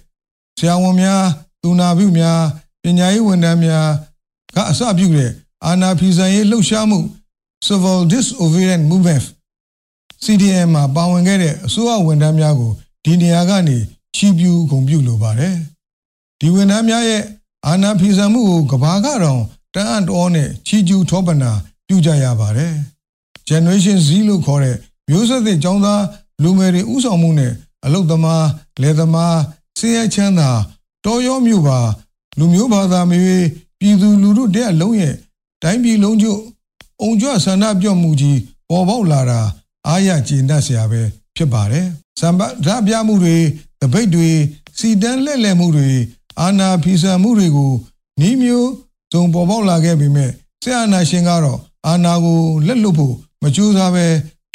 [0.58, 1.24] ဆရာဝန်များ
[1.62, 2.40] သူနာပြုများ
[2.82, 3.88] ပညာရေးဝန်ထမ်းများ
[4.56, 5.32] ကအစပြုတဲ့
[5.66, 7.00] အာနာဖီဆန်ရေးလှုပ်ရှားမှု
[7.66, 9.26] Civil Disobedience Movement
[10.24, 12.72] CDM မှာပါဝင်ခဲ့တဲ့အစိုးရဝန်ထမ်းများကို
[13.04, 13.78] ဒီနေရာကနေ
[14.16, 15.56] ချီးပြူးဂုဏ်ပြုလိုပါတယ်
[16.40, 17.24] ဒီဝန်ထမ်းများရဲ့
[17.66, 19.42] အာဏာဖီဆန်မှုကိုကဘာကတော့
[19.74, 21.52] တန်းအံ့တော်နဲ့ချီးကျူးထောပနာ
[21.88, 22.74] ပြုကြရပါတယ်
[23.50, 24.76] Generation Z လို့ခေါ်တဲ့
[25.10, 26.04] မျိုးဆက်သစ်ចောင်းသား
[26.44, 27.54] လူငယ်တွေဥဆောင်မှုနဲ့
[27.86, 28.46] အလုတ်သမား
[28.82, 29.38] လယ်သမား
[29.80, 30.50] စည်ရချမ်းသာ
[31.06, 31.80] တော်ရောမြို့ပါ
[32.40, 33.48] လူမျိုးဘာသာမျိုး
[33.80, 35.14] ပြည်သူလူထုတဲ့အလုံးရဲ့
[35.64, 36.28] တိုင်းပြည်လုံးကျ
[37.02, 38.40] အုံကြွဆန္ဒပြော့မှုကြီး
[38.70, 39.42] ပေါ်ပေါက်လာတာ
[39.88, 41.02] အားရကျေနပ်စရာပဲ
[41.36, 41.86] ဖြစ်ပါတယ်။
[42.20, 43.38] စံပါဓာပြမှုတွေ
[43.82, 44.30] တပိတ်တွေ
[44.78, 45.90] စီတန်းလှည့်လည်မှုတွေ
[46.40, 47.72] အာနာဖီဆန်မှုတွေကို
[48.20, 48.70] နှီးမျိုး
[49.12, 50.32] စုံပေါ်ပေါက်လာခဲ့ပေမဲ့
[50.64, 54.06] ဆရာနာရှင်ကတော့အာနာကိုလက်လွတ်ဖို့မကြိုးစားပဲ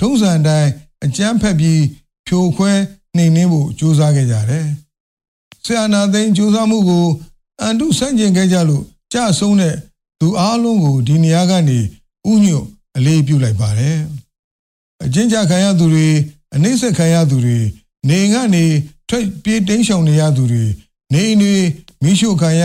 [0.00, 0.70] ထုံးစံတိုင်း
[1.04, 1.80] အကြမ်းဖက်ပြီး
[2.26, 2.72] ဖြိုခွဲ
[3.16, 4.66] နှိမ်နင်းဖို့ကြိုးစားခဲ့ကြတယ်။
[5.64, 7.06] ဆရာနာသိန်းကြိုးစားမှုကို
[7.60, 9.74] အန်တုဆန့်ကျင်ခဲ့ကြလို့ကြဆုံးတဲ့
[10.24, 11.78] သူအားလုံးကိုဒီနေရာကနေ
[12.30, 12.64] ဥညွတ်
[12.96, 13.98] အလေးပြုလိုက်ပါတယ်။
[15.04, 16.08] အချင်းကြခံရသူတွေ
[16.54, 17.58] အနှိမ့်ဆက်ခံရသူတွေ
[18.08, 18.64] နေကနေ
[19.08, 20.64] ထွက်ပြေးတိမ်းရှောင်နေရသူတွေ
[21.12, 21.54] နေအိမ်တွေ
[22.02, 22.62] မိရှုခံရ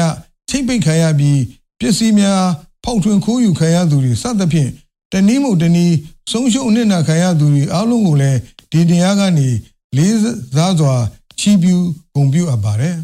[0.50, 1.42] ချိတ်ပိတ်ခံရပြီး
[1.80, 2.44] ပစ္စည်းများ
[2.84, 4.70] ဖောက်ထွင်းခိုးယူခံရသူတွေစသဖြင့်
[5.12, 5.96] တနည်းမို့တနည်း
[6.32, 8.40] ဆုံးရှုံးနစ်နာခံရသူတွေအားလုံးကိုလည်း
[8.72, 9.48] ဒီတရားကနေ
[9.98, 10.18] လေး
[10.56, 10.96] စားစွာ
[11.40, 12.98] ချီးပြူးဂုဏ်ပြုအပ်ပါတယ်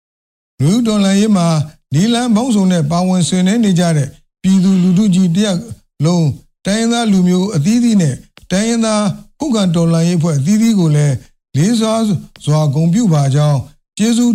[0.60, 1.48] ။လူဒေါ်လာရေးမှာ
[1.94, 4.08] ဒီလန်ပေါင်းစုံနဲ့ပါဝင်ဆွေးနွေးနေကြတဲ့
[4.42, 5.58] ပြည်သူလူထုကြီးတရက်
[6.04, 6.28] လုံး
[6.66, 8.14] တိုင်းသားလူမျိုးအသီးသီးနဲ့
[8.50, 9.04] တိုင်းသား
[9.40, 11.14] ခုခံတော်လှန်ရေးဖွဲ့အသီးသီးကိုလည်း
[11.56, 12.02] လေးစား
[12.44, 13.58] စွာဂုဏ်ပြုပါကြောင်း
[13.98, 14.34] ကျေးဇူး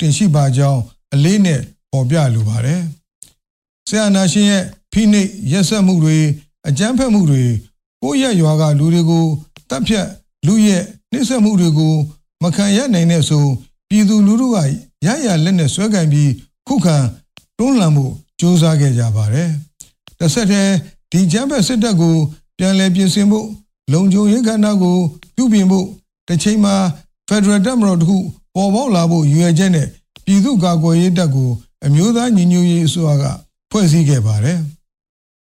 [0.00, 0.80] တင်ရှိပါကြောင်း
[1.14, 2.82] အလေးနဲ့ပေါ်ပြလိုပါတယ်။
[3.88, 6.16] ဆရာနာရှင်ရဲ့ဖိနှိပ်ရက်စက်မှုတွေ
[6.68, 7.42] အကြမ်းဖက်မှုတွေ
[8.02, 9.24] ကိုယ့်ရဲ့ရွာကလူတွေကို
[9.70, 10.06] တပ်ဖြတ်
[10.46, 11.94] လူရဲ့နှိမ့်ဆက်မှုတွေကို
[12.42, 13.44] မခံရနိုင်တဲ့ဆို
[13.88, 14.56] ပြည်သူလူထုက
[15.06, 16.30] ရရလက်နဲ့ဆွဲကင်ပြီး
[16.68, 16.96] ခုခံ
[17.58, 19.50] တွန်းလှန်မှုစ조사ခဲ့ကြပါတယ်။
[20.18, 20.74] တစ်ဆက်တည်း
[21.10, 22.16] ဒီဂျမ်းဘက်စစ်တပ်ကို
[22.58, 23.46] ပြန်လည်ပြင်ဆင်ဖို့
[23.92, 24.96] လုံခြုံရေးကဏ္ဍကို
[25.36, 25.86] ပြုပြင်ဖို့
[26.28, 26.74] တစ်ချိန်မှာ
[27.28, 28.18] Federal တပ်မတော်တခု
[28.54, 29.88] ပေါ်ပေါက်လာဖို့ရည်ရွယ်ချက်နဲ့
[30.24, 31.50] ပြည်သူ့ကာကွယ်ရေးတပ်ကို
[31.84, 33.24] အမျိုးသားညီညွတ်ရေးအစိုးရက
[33.70, 34.58] ဖွဲ့စည်းခဲ့ပါတယ်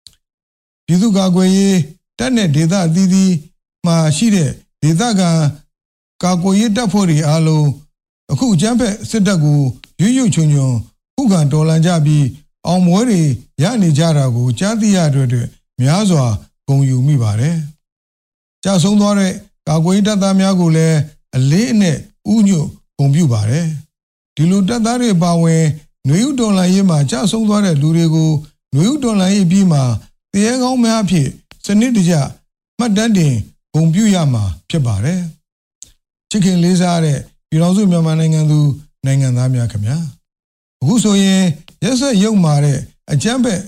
[0.86, 1.78] ။ပြည်သူ့ကာကွယ်ရေး
[2.20, 3.34] တပ်နဲ့ဒေသအသီးသီး
[3.86, 4.50] မှာရှိတဲ့
[4.82, 5.32] ဒေသခံ
[6.24, 7.68] ကာကွယ်ရေးတပ်ဖွဲ့တွေအားလုံး
[8.32, 9.60] အခုကျန်းဖက်စစ်တပ်ကို
[10.02, 10.74] ရွရွချွန်ချွန်
[11.16, 12.26] ခုခံတော်လှန်ကြပြီး
[12.68, 13.22] အောင်ပွဲတွေ
[13.64, 15.48] ရနေကြတာကိုကြားသိရတဲ့အတွက်
[15.82, 16.26] များစွာ
[16.68, 17.58] ဂုဏ်ယူမိပါတယ်။
[18.64, 19.34] ကြာဆုံးသွားတဲ့
[19.68, 20.98] ကာကွယ်တပ်သားများကိုလည်း
[21.36, 21.98] အလေးအနက်
[22.34, 23.68] ဥညွတ်ဂုဏ်ပြုပါတယ်။
[24.36, 25.64] ဒီလိုတပ်သားတွေပါဝင်
[26.08, 28.32] နွေဦးတော်လှန်ရေးမှာကြာဆုံးသွားတဲ့လူတွေကို
[28.76, 29.80] နွေဦးတော်လှန်ရေးပြီးမှ
[30.34, 31.30] တရားကောင်းများဖြင့်
[31.66, 32.14] စနစ်တကျ
[32.80, 33.34] မှတ်တမ်းတင်
[33.74, 35.22] ဂုဏ်ပြုရမှာဖြစ်ပါတယ်။
[36.30, 38.60] ချစ်ခင်လေးစားတဲ့ပြည်တော်စုမြန်မာနိုင်ငံသူ
[39.06, 39.98] နိုင်ငံသားများခင်ဗျာ။
[40.84, 41.42] အခုဆိုရင်
[41.84, 42.80] ရက်ဆက်ရုံမာတဲ့
[43.12, 43.62] အကြမ်းဖက်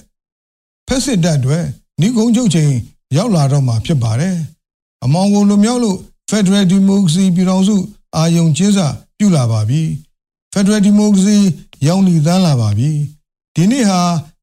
[0.88, 1.60] ဖက်စစ်တပ်တွေ
[2.00, 2.72] နှီးကုန်းချုပ်ချိန်
[3.16, 4.36] ရောက်လာတော့မှာဖြစ်ပါတယ်။
[5.04, 5.98] အမောင်ကိုလူမျိုးလို့
[6.30, 7.76] Federal Democracy ပြည်တော်စု
[8.16, 9.82] အာယုံကျင်းစာပြုလာပါပြီ။
[10.54, 11.40] Federal Democracy
[11.88, 12.92] ရောင်းနေသန်းလာပါပြီ။
[13.56, 14.02] ဒီနေ့ဟာ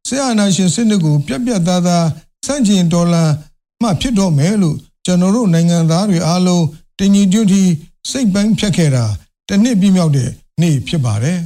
[0.08, 2.06] ဆရာနာရှင်စစ်တပ်ကို ပြက်ပြက်သားသား
[2.46, 3.24] စန့်ကျင်ဒေါ်လာ
[3.82, 6.64] မှဖြစ်တော့မယ်လို့ကျွန်တော်တို့နိုင်ငံသားတွေအားလုံး
[6.98, 7.62] တင်ကြီးကျွတ်တီ
[8.10, 9.04] စိတ်ပိုင်းဖြတ်ခဲ့တာ
[9.48, 10.30] တစ်နှစ်ပြည့်မြောက်တဲ့
[10.60, 11.38] နေ့ဖြစ်ပါတယ်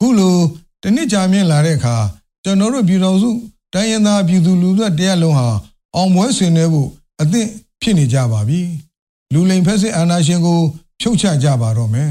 [0.00, 0.36] ခုလို
[0.82, 1.96] တစ်နှစ်ကြာမြင့်လာတဲ့အခါ
[2.44, 3.30] ကျွန်တော်တို့ပြည်တော်စု
[3.74, 5.48] တိုင်းရင်းသားပြည်သူလူထုတရားလုံးဟာ
[5.96, 6.88] အောင်ပွဲဆွေးနွေးဖို့
[7.20, 7.48] အသင့်
[7.82, 8.60] ဖြစ်နေကြပါပြီ
[9.32, 10.60] လူလိမ်ဖက်စစ်အာဏာရှင်ကို
[11.00, 12.10] ဖြုတ်ချကြပါတော့မယ်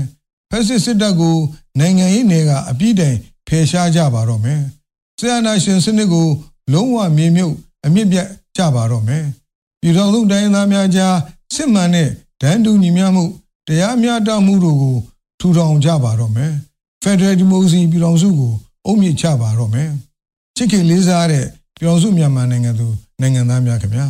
[0.49, 1.38] ဖက်စစ်စစ်တပ်ကို
[1.80, 4.62] နိုင်ငံရေးနယ်ကအပြည့်တိုင်ဖယ်ရှားကြပါတော့မယ်
[5.19, 6.28] ဆရာနာရှင်စနစ်ကို
[6.73, 9.25] လုံးဝမြေမြုပ်အမြင့်ပြတ်ကြပါတော့မယ်
[9.82, 11.15] ပြည်တော်စုတိုင်းသားများကြား
[11.56, 12.10] စစ်မှန်တဲ့
[12.41, 13.25] ဒန်းတူညီမျှမှု
[13.67, 14.97] တရားမျှတမှုတို့ကို
[15.39, 16.54] ထူထောင်ကြပါတော့မယ်
[17.03, 18.53] ဖက်ဒရယ်ဒီမိုကရေစီပြည်တော်စုကို
[18.85, 19.89] အုံမြင့်ချပါတော့မယ်
[20.55, 22.88] ချစ်ခင်လေးစားတဲ့ပြည်တော်စုမြန်မာနိုင်ငံသူ
[23.21, 24.05] နိုင်ငံသားများခင်ဗျာ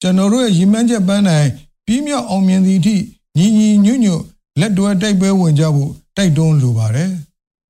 [0.00, 1.48] ကျွန်တော်တို့ရဲ့ရည်မှန်းချက်ပန်းနိုင်
[1.86, 2.96] ပြီးမြောက်အောင်မြင်သည့်အထိ
[3.38, 4.22] ညီညီညွတ်ညွတ်
[4.60, 7.10] လက်တွဲတိုက်ပွဲဝင်ကြဖို့တိုက်တွန်းလိုပါတယ်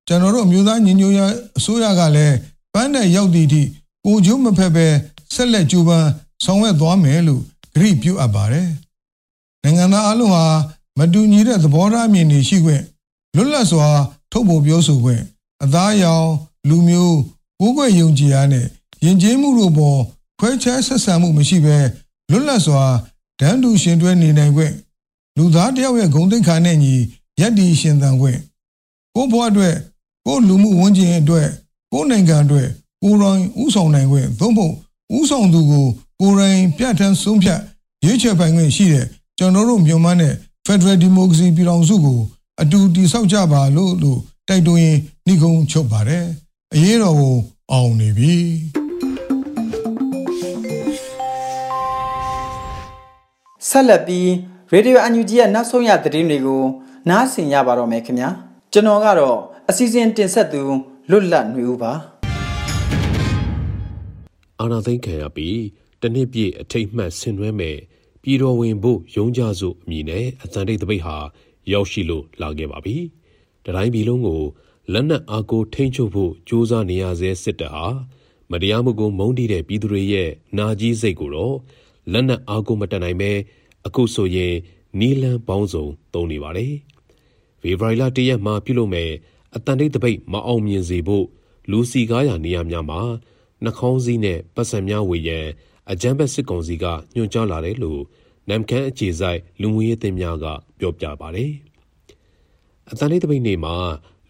[0.09, 2.37] ကျွန်တော်တို့မျိုးသားညီညွတ်ရေးအစိုးရကလည်း
[2.75, 3.63] ပန်းတဲ့ရောက်သည့်အထိ
[4.05, 4.87] ကိုကျိုးမဖက်ပဲ
[5.35, 6.09] ဆက်လက်ကြိုးပမ်း
[6.45, 7.43] ဆောင်ရွက်သွားမယ်လို့
[7.75, 8.69] ဂရုပြုအပ်ပါတယ်
[9.63, 10.45] နိုင်ငံသားအလုံးဟာ
[10.99, 12.83] မတူညီတဲ့သဘောထားအမြင်တွေရှိခွင့်
[13.37, 13.89] လွတ်လပ်စွာ
[14.31, 15.23] ထုတ်ဖော်ပြောဆိုခွင့်
[15.65, 16.29] အသားရောင်
[16.69, 17.19] လူမျိုး
[17.61, 18.67] ကိုယ်ွယ်ယုံကြည်အားနဲ့
[19.05, 20.01] ယဉ်ကျေးမှုတို့ပေါ်
[20.39, 21.77] ခွဲခြားဆက်ဆံမှုမရှိဘဲ
[22.31, 22.83] လွတ်လပ်စွာ
[23.41, 24.75] တန်းတူရှင်တွဲနေနိုင်ခွင့်
[25.37, 26.95] လူသားတယောက်ရဲ့ဂုဏ်သိက္ခာနဲ့ညီ
[27.41, 28.39] ယက်တီရှင်သန်ခွင့်
[29.15, 29.75] ကိုယ့်ဘဝအတွက်
[30.27, 31.49] ကိုယ့်လူမှုဝန်ကျင်အတွက်
[31.93, 32.69] ကိုယ့်နိုင်ငံအတွက်
[33.03, 34.75] ကိုယ်တိုင်ဥဆောင်နိုင်ခွင့်သို့မဟုတ်
[35.19, 35.87] ဥဆောင်သူကို
[36.21, 37.61] ကိုယ်တိုင်ပြဋ္ဌာန်းဆုံးဖြတ်
[38.05, 39.07] ရွေးချယ်ပိုင်ခွင့်ရှိတဲ့
[39.39, 40.35] ကျွန်တော်တို့မြန်မာနဲ့
[40.67, 42.19] Federal Democracy ပြည်ထောင်စုကို
[42.63, 46.27] အတူတည်ဆောက်ကြပါလို့လို့တိုက်တွန်းရင်းနှိကုံးချုပ်ပါတယ်
[46.75, 47.37] အရေးတော်ကို
[47.73, 48.37] အောင်နေပြီ
[53.69, 54.31] ဆက်လက်ပြီး
[54.73, 56.63] ရေဒီယိုအန်ယူဂျီရဲ့နောက်ဆုံးရသတင်းတွေကို
[57.09, 58.31] နားဆင်ရပါတော့မယ်ခင်ဗျာ
[58.73, 59.39] ကျွန်တော်ကတော့
[59.69, 60.63] အစီအစဉ်တင်ဆက်သူ
[61.11, 61.93] လွတ်လပ်နေဦးပါ
[64.61, 65.59] အာနာသိန်းခံရပြီး
[66.01, 67.77] တနစ်ပြည့်အထိတ်မှတ်ဆင်နွှဲမဲ့
[68.23, 71.17] ပြည်တော်ဝင်ဖို့ရုံးကြစုအမည်နဲ့အသံတိတ်တပိတ်ဟာ
[71.73, 72.97] ရောက်ရှိလို့လာခဲ့ပါပြီ။
[73.65, 74.43] တတိုင်းပြည်လုံးကို
[74.93, 77.87] လက်နက်အားကိုထိမ့်ချုပ်ဖို့ကြိုးစားနေရဆဲစစ်တပ်ဟာ
[78.51, 81.57] မတရားမှုကိုမုန်းတီးတဲ့ပြည်သူတွေရဲ့နာကြီးစိတ်ကိုတော့
[82.13, 83.31] လက်နက်အားကိုမတက်နိုင်ပဲ
[83.87, 84.55] အခုဆိုရင်
[85.01, 86.73] နီလန်ပေါင်းစုံသုံးနေပါတယ်။
[87.61, 89.11] ဖေဖော်ဝါရီလ၁ရက်မှာပြုလုပ်မဲ့
[89.55, 91.27] အတန်တိတ်တပိတ်မအောင်မြင်စေဖို့
[91.71, 93.01] လူစီကားရနေရများမှာ
[93.65, 95.47] နှာခေါင်းစည်းနဲ့ပတ်စံများဝေရန်
[95.91, 98.01] အကြမ်းဖက်စစ်ကောင်စီကညွှန်ကြားလာတယ်လို့
[98.49, 100.47] နမ်ခမ်းအခြေဆိုင်လူငွေရေးတင်များက
[100.79, 101.53] ပြောပြပါတယ်။
[102.91, 103.75] အတန်လေးတပိတ်နေမှာ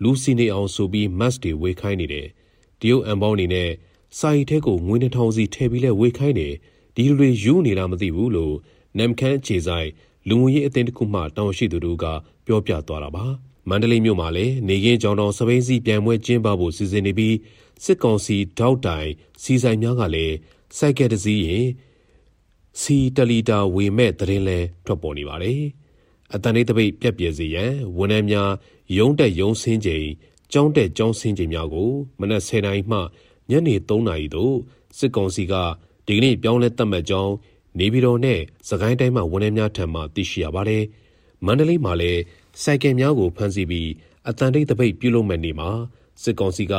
[0.02, 2.26] လူစီနေအောင်ဆိုပြီးမတ်တွေဝေခိုင်းနေတယ်။
[2.80, 3.70] ဒီယိုအန်ပေါင်းနေနဲ့
[4.18, 6.54] စာရီထဲကိုငွေနှထောင်စီထည့်ပြီးလဲဝေခိုင်းတယ်။
[6.94, 8.54] ဒီလူတွေယူနေတာမသိဘူးလို့
[8.98, 9.88] နမ်ခမ်းအခြေဆိုင်
[10.28, 12.04] လူငွေရေးအသင်းတစ်ခုမှတောင်းရှိသူတို့က
[12.46, 13.26] ပြောပြသွားတာပါ။
[13.68, 17.36] မန္တလေးမြို့မှာလည်းနေကင်းကြောင်တောင်စပိန်စီပြန်ပွဲကျင်းပဖို့စီစဉ်နေပြီး
[17.84, 19.10] စစ်ကောင်စီတောက်တိုင်
[19.42, 20.34] စီဆိုင်များကလည်း
[20.76, 21.66] စိုက်ကဲတစည်းရင်
[22.80, 25.60] စီတလီတာဝေမဲ့သတင်းလဲထွက်ပေါ်နေပါတယ်။
[26.34, 28.50] အတန်လေးတပိတ်ပြက်ပြဲစေရန်ဝန်ထမ်းများ
[28.96, 30.06] ရုံးတက်ရုံးဆင်းချိန်
[30.52, 32.98] ကျောင်းတက်ကျောင်းဆင်းချိန်များကိုမနက်10:00နာရီမှ
[33.50, 34.54] ညနေ3:00နာရီသို့
[34.98, 35.54] စစ်ကောင်စီက
[36.06, 37.32] ဒီကနေ့ပြောင်းလဲသတ်မှတ်ကြောင်း
[37.78, 40.82] နေပြည်တော်နဲ့စကိုင်းတိုင်းမှာဝန်ထမ်းများထံမှသိရှိရပါတယ်။
[41.46, 42.20] မန္တလေးမှာလည်း
[42.62, 43.90] စိုက်ကယ်များကိုဖမ်းဆီးပြီး
[44.28, 45.70] အတန်တိတ်တပိတ်ပြုလုပ်မဲ့နေ့မှာ
[46.22, 46.74] စစ်ကောင်စီက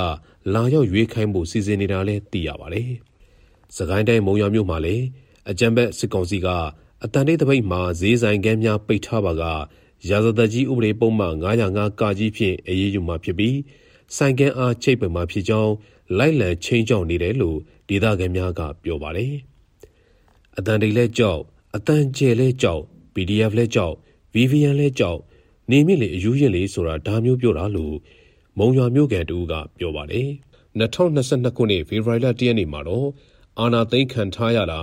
[0.53, 2.89] လာရောက်ရွေးခိုင်းဖို့စီစဉ်နေတာလည်းသိရပါတယ်။
[3.75, 5.05] စကိုင်းတိုင်းမုံရွာမြို့မှာလည်း
[5.49, 6.47] အကြံဘက်စစ်ကောင်စီက
[7.03, 9.43] အတန်တိတ်တပိတ်မှာဈေးဆိုင်ကမ်းများပိတ်ထားပါက
[10.10, 13.58] ရာဇသက်ကြီးဥပဒေပုံမှန်905ကာကြီးဖြင့်အရေးယူမှာဖြစ်ပြီး
[14.15, 15.73] ဆိုင်ကမ်းအားချိတ်ပင်မှာဖြစ်ကြောင်း
[16.17, 17.58] လိုက်လံချင်းကြောက်နေတယ်လို့
[17.89, 19.34] ဒေသခံများကပြောပါတယ်။
[20.58, 21.41] အတန်တိတ်လဲကြောက်
[21.75, 22.81] အတန်ကျဲလဲကြောက်
[23.13, 23.95] PDF လဲကြောက်
[24.34, 25.19] VVN လဲကြောက်
[25.71, 27.95] နေမြင့်လေအယူရင်လေဆိုတာဒါမျိုးပြောတာလို့
[28.58, 30.29] မုံရွာမြို့ကန်တူကပြောပါတယ်
[30.79, 33.08] 2022ခုနှစ်ဖေဖော်ဝါရီလ1ရက်နေ့မှာတော့
[33.60, 34.79] အာနာသိန်းခံထားရတာ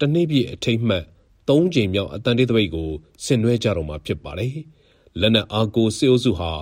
[0.00, 1.04] တနေ့ပြည့်အထိတ်မှတ်
[1.48, 2.90] ၃ချိန်မြောက်အတန်တေးသပိတ်ကို
[3.24, 4.56] ဆင်နွှဲကြတော့မှာဖြစ်ပါတယ်
[5.20, 6.52] လက်နက်အားကိုစစ်အုပ်စုဟာ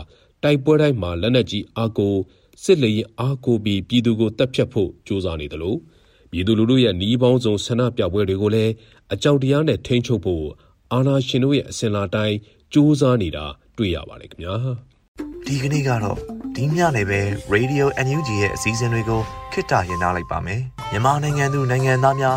[0.42, 2.14] တိုက်ပွဲတိုင်းမှာလက်နက်ကြီးအားကို
[2.64, 5.78] စစ်လေရင်အားကိုပြီးပြည်သူကိုတပ်ဖြတ်ဖို့ကြိုးစားနေတယ်လို့
[6.30, 8.72] ပြည်သူလူထုရဲ့နှီးပေါင်းစုံဆန္ဒပြပွဲတွေကိုလည်း
[9.12, 10.44] အကြောက်တရားနဲ့ထိန်းချုပ်ဖို့
[10.92, 12.36] အာဏာရှင်တို့ရဲ့အစဉ်လာတိုင်း
[12.72, 13.44] ကြိုးစားနေတာ
[13.76, 14.54] တွေ့ရပါတယ်ခင်ဗျာ
[15.46, 16.18] ဒီကနေ့ကတော့
[16.56, 17.20] ဒီညနေပဲ
[17.54, 19.20] Radio NUG ရဲ့အစည်းအဝေးကို
[19.52, 22.36] ခਿੱတရရလိုက်ပါမယ်မြန်မာနိုင်ငံသူနိုင်ငံသားများ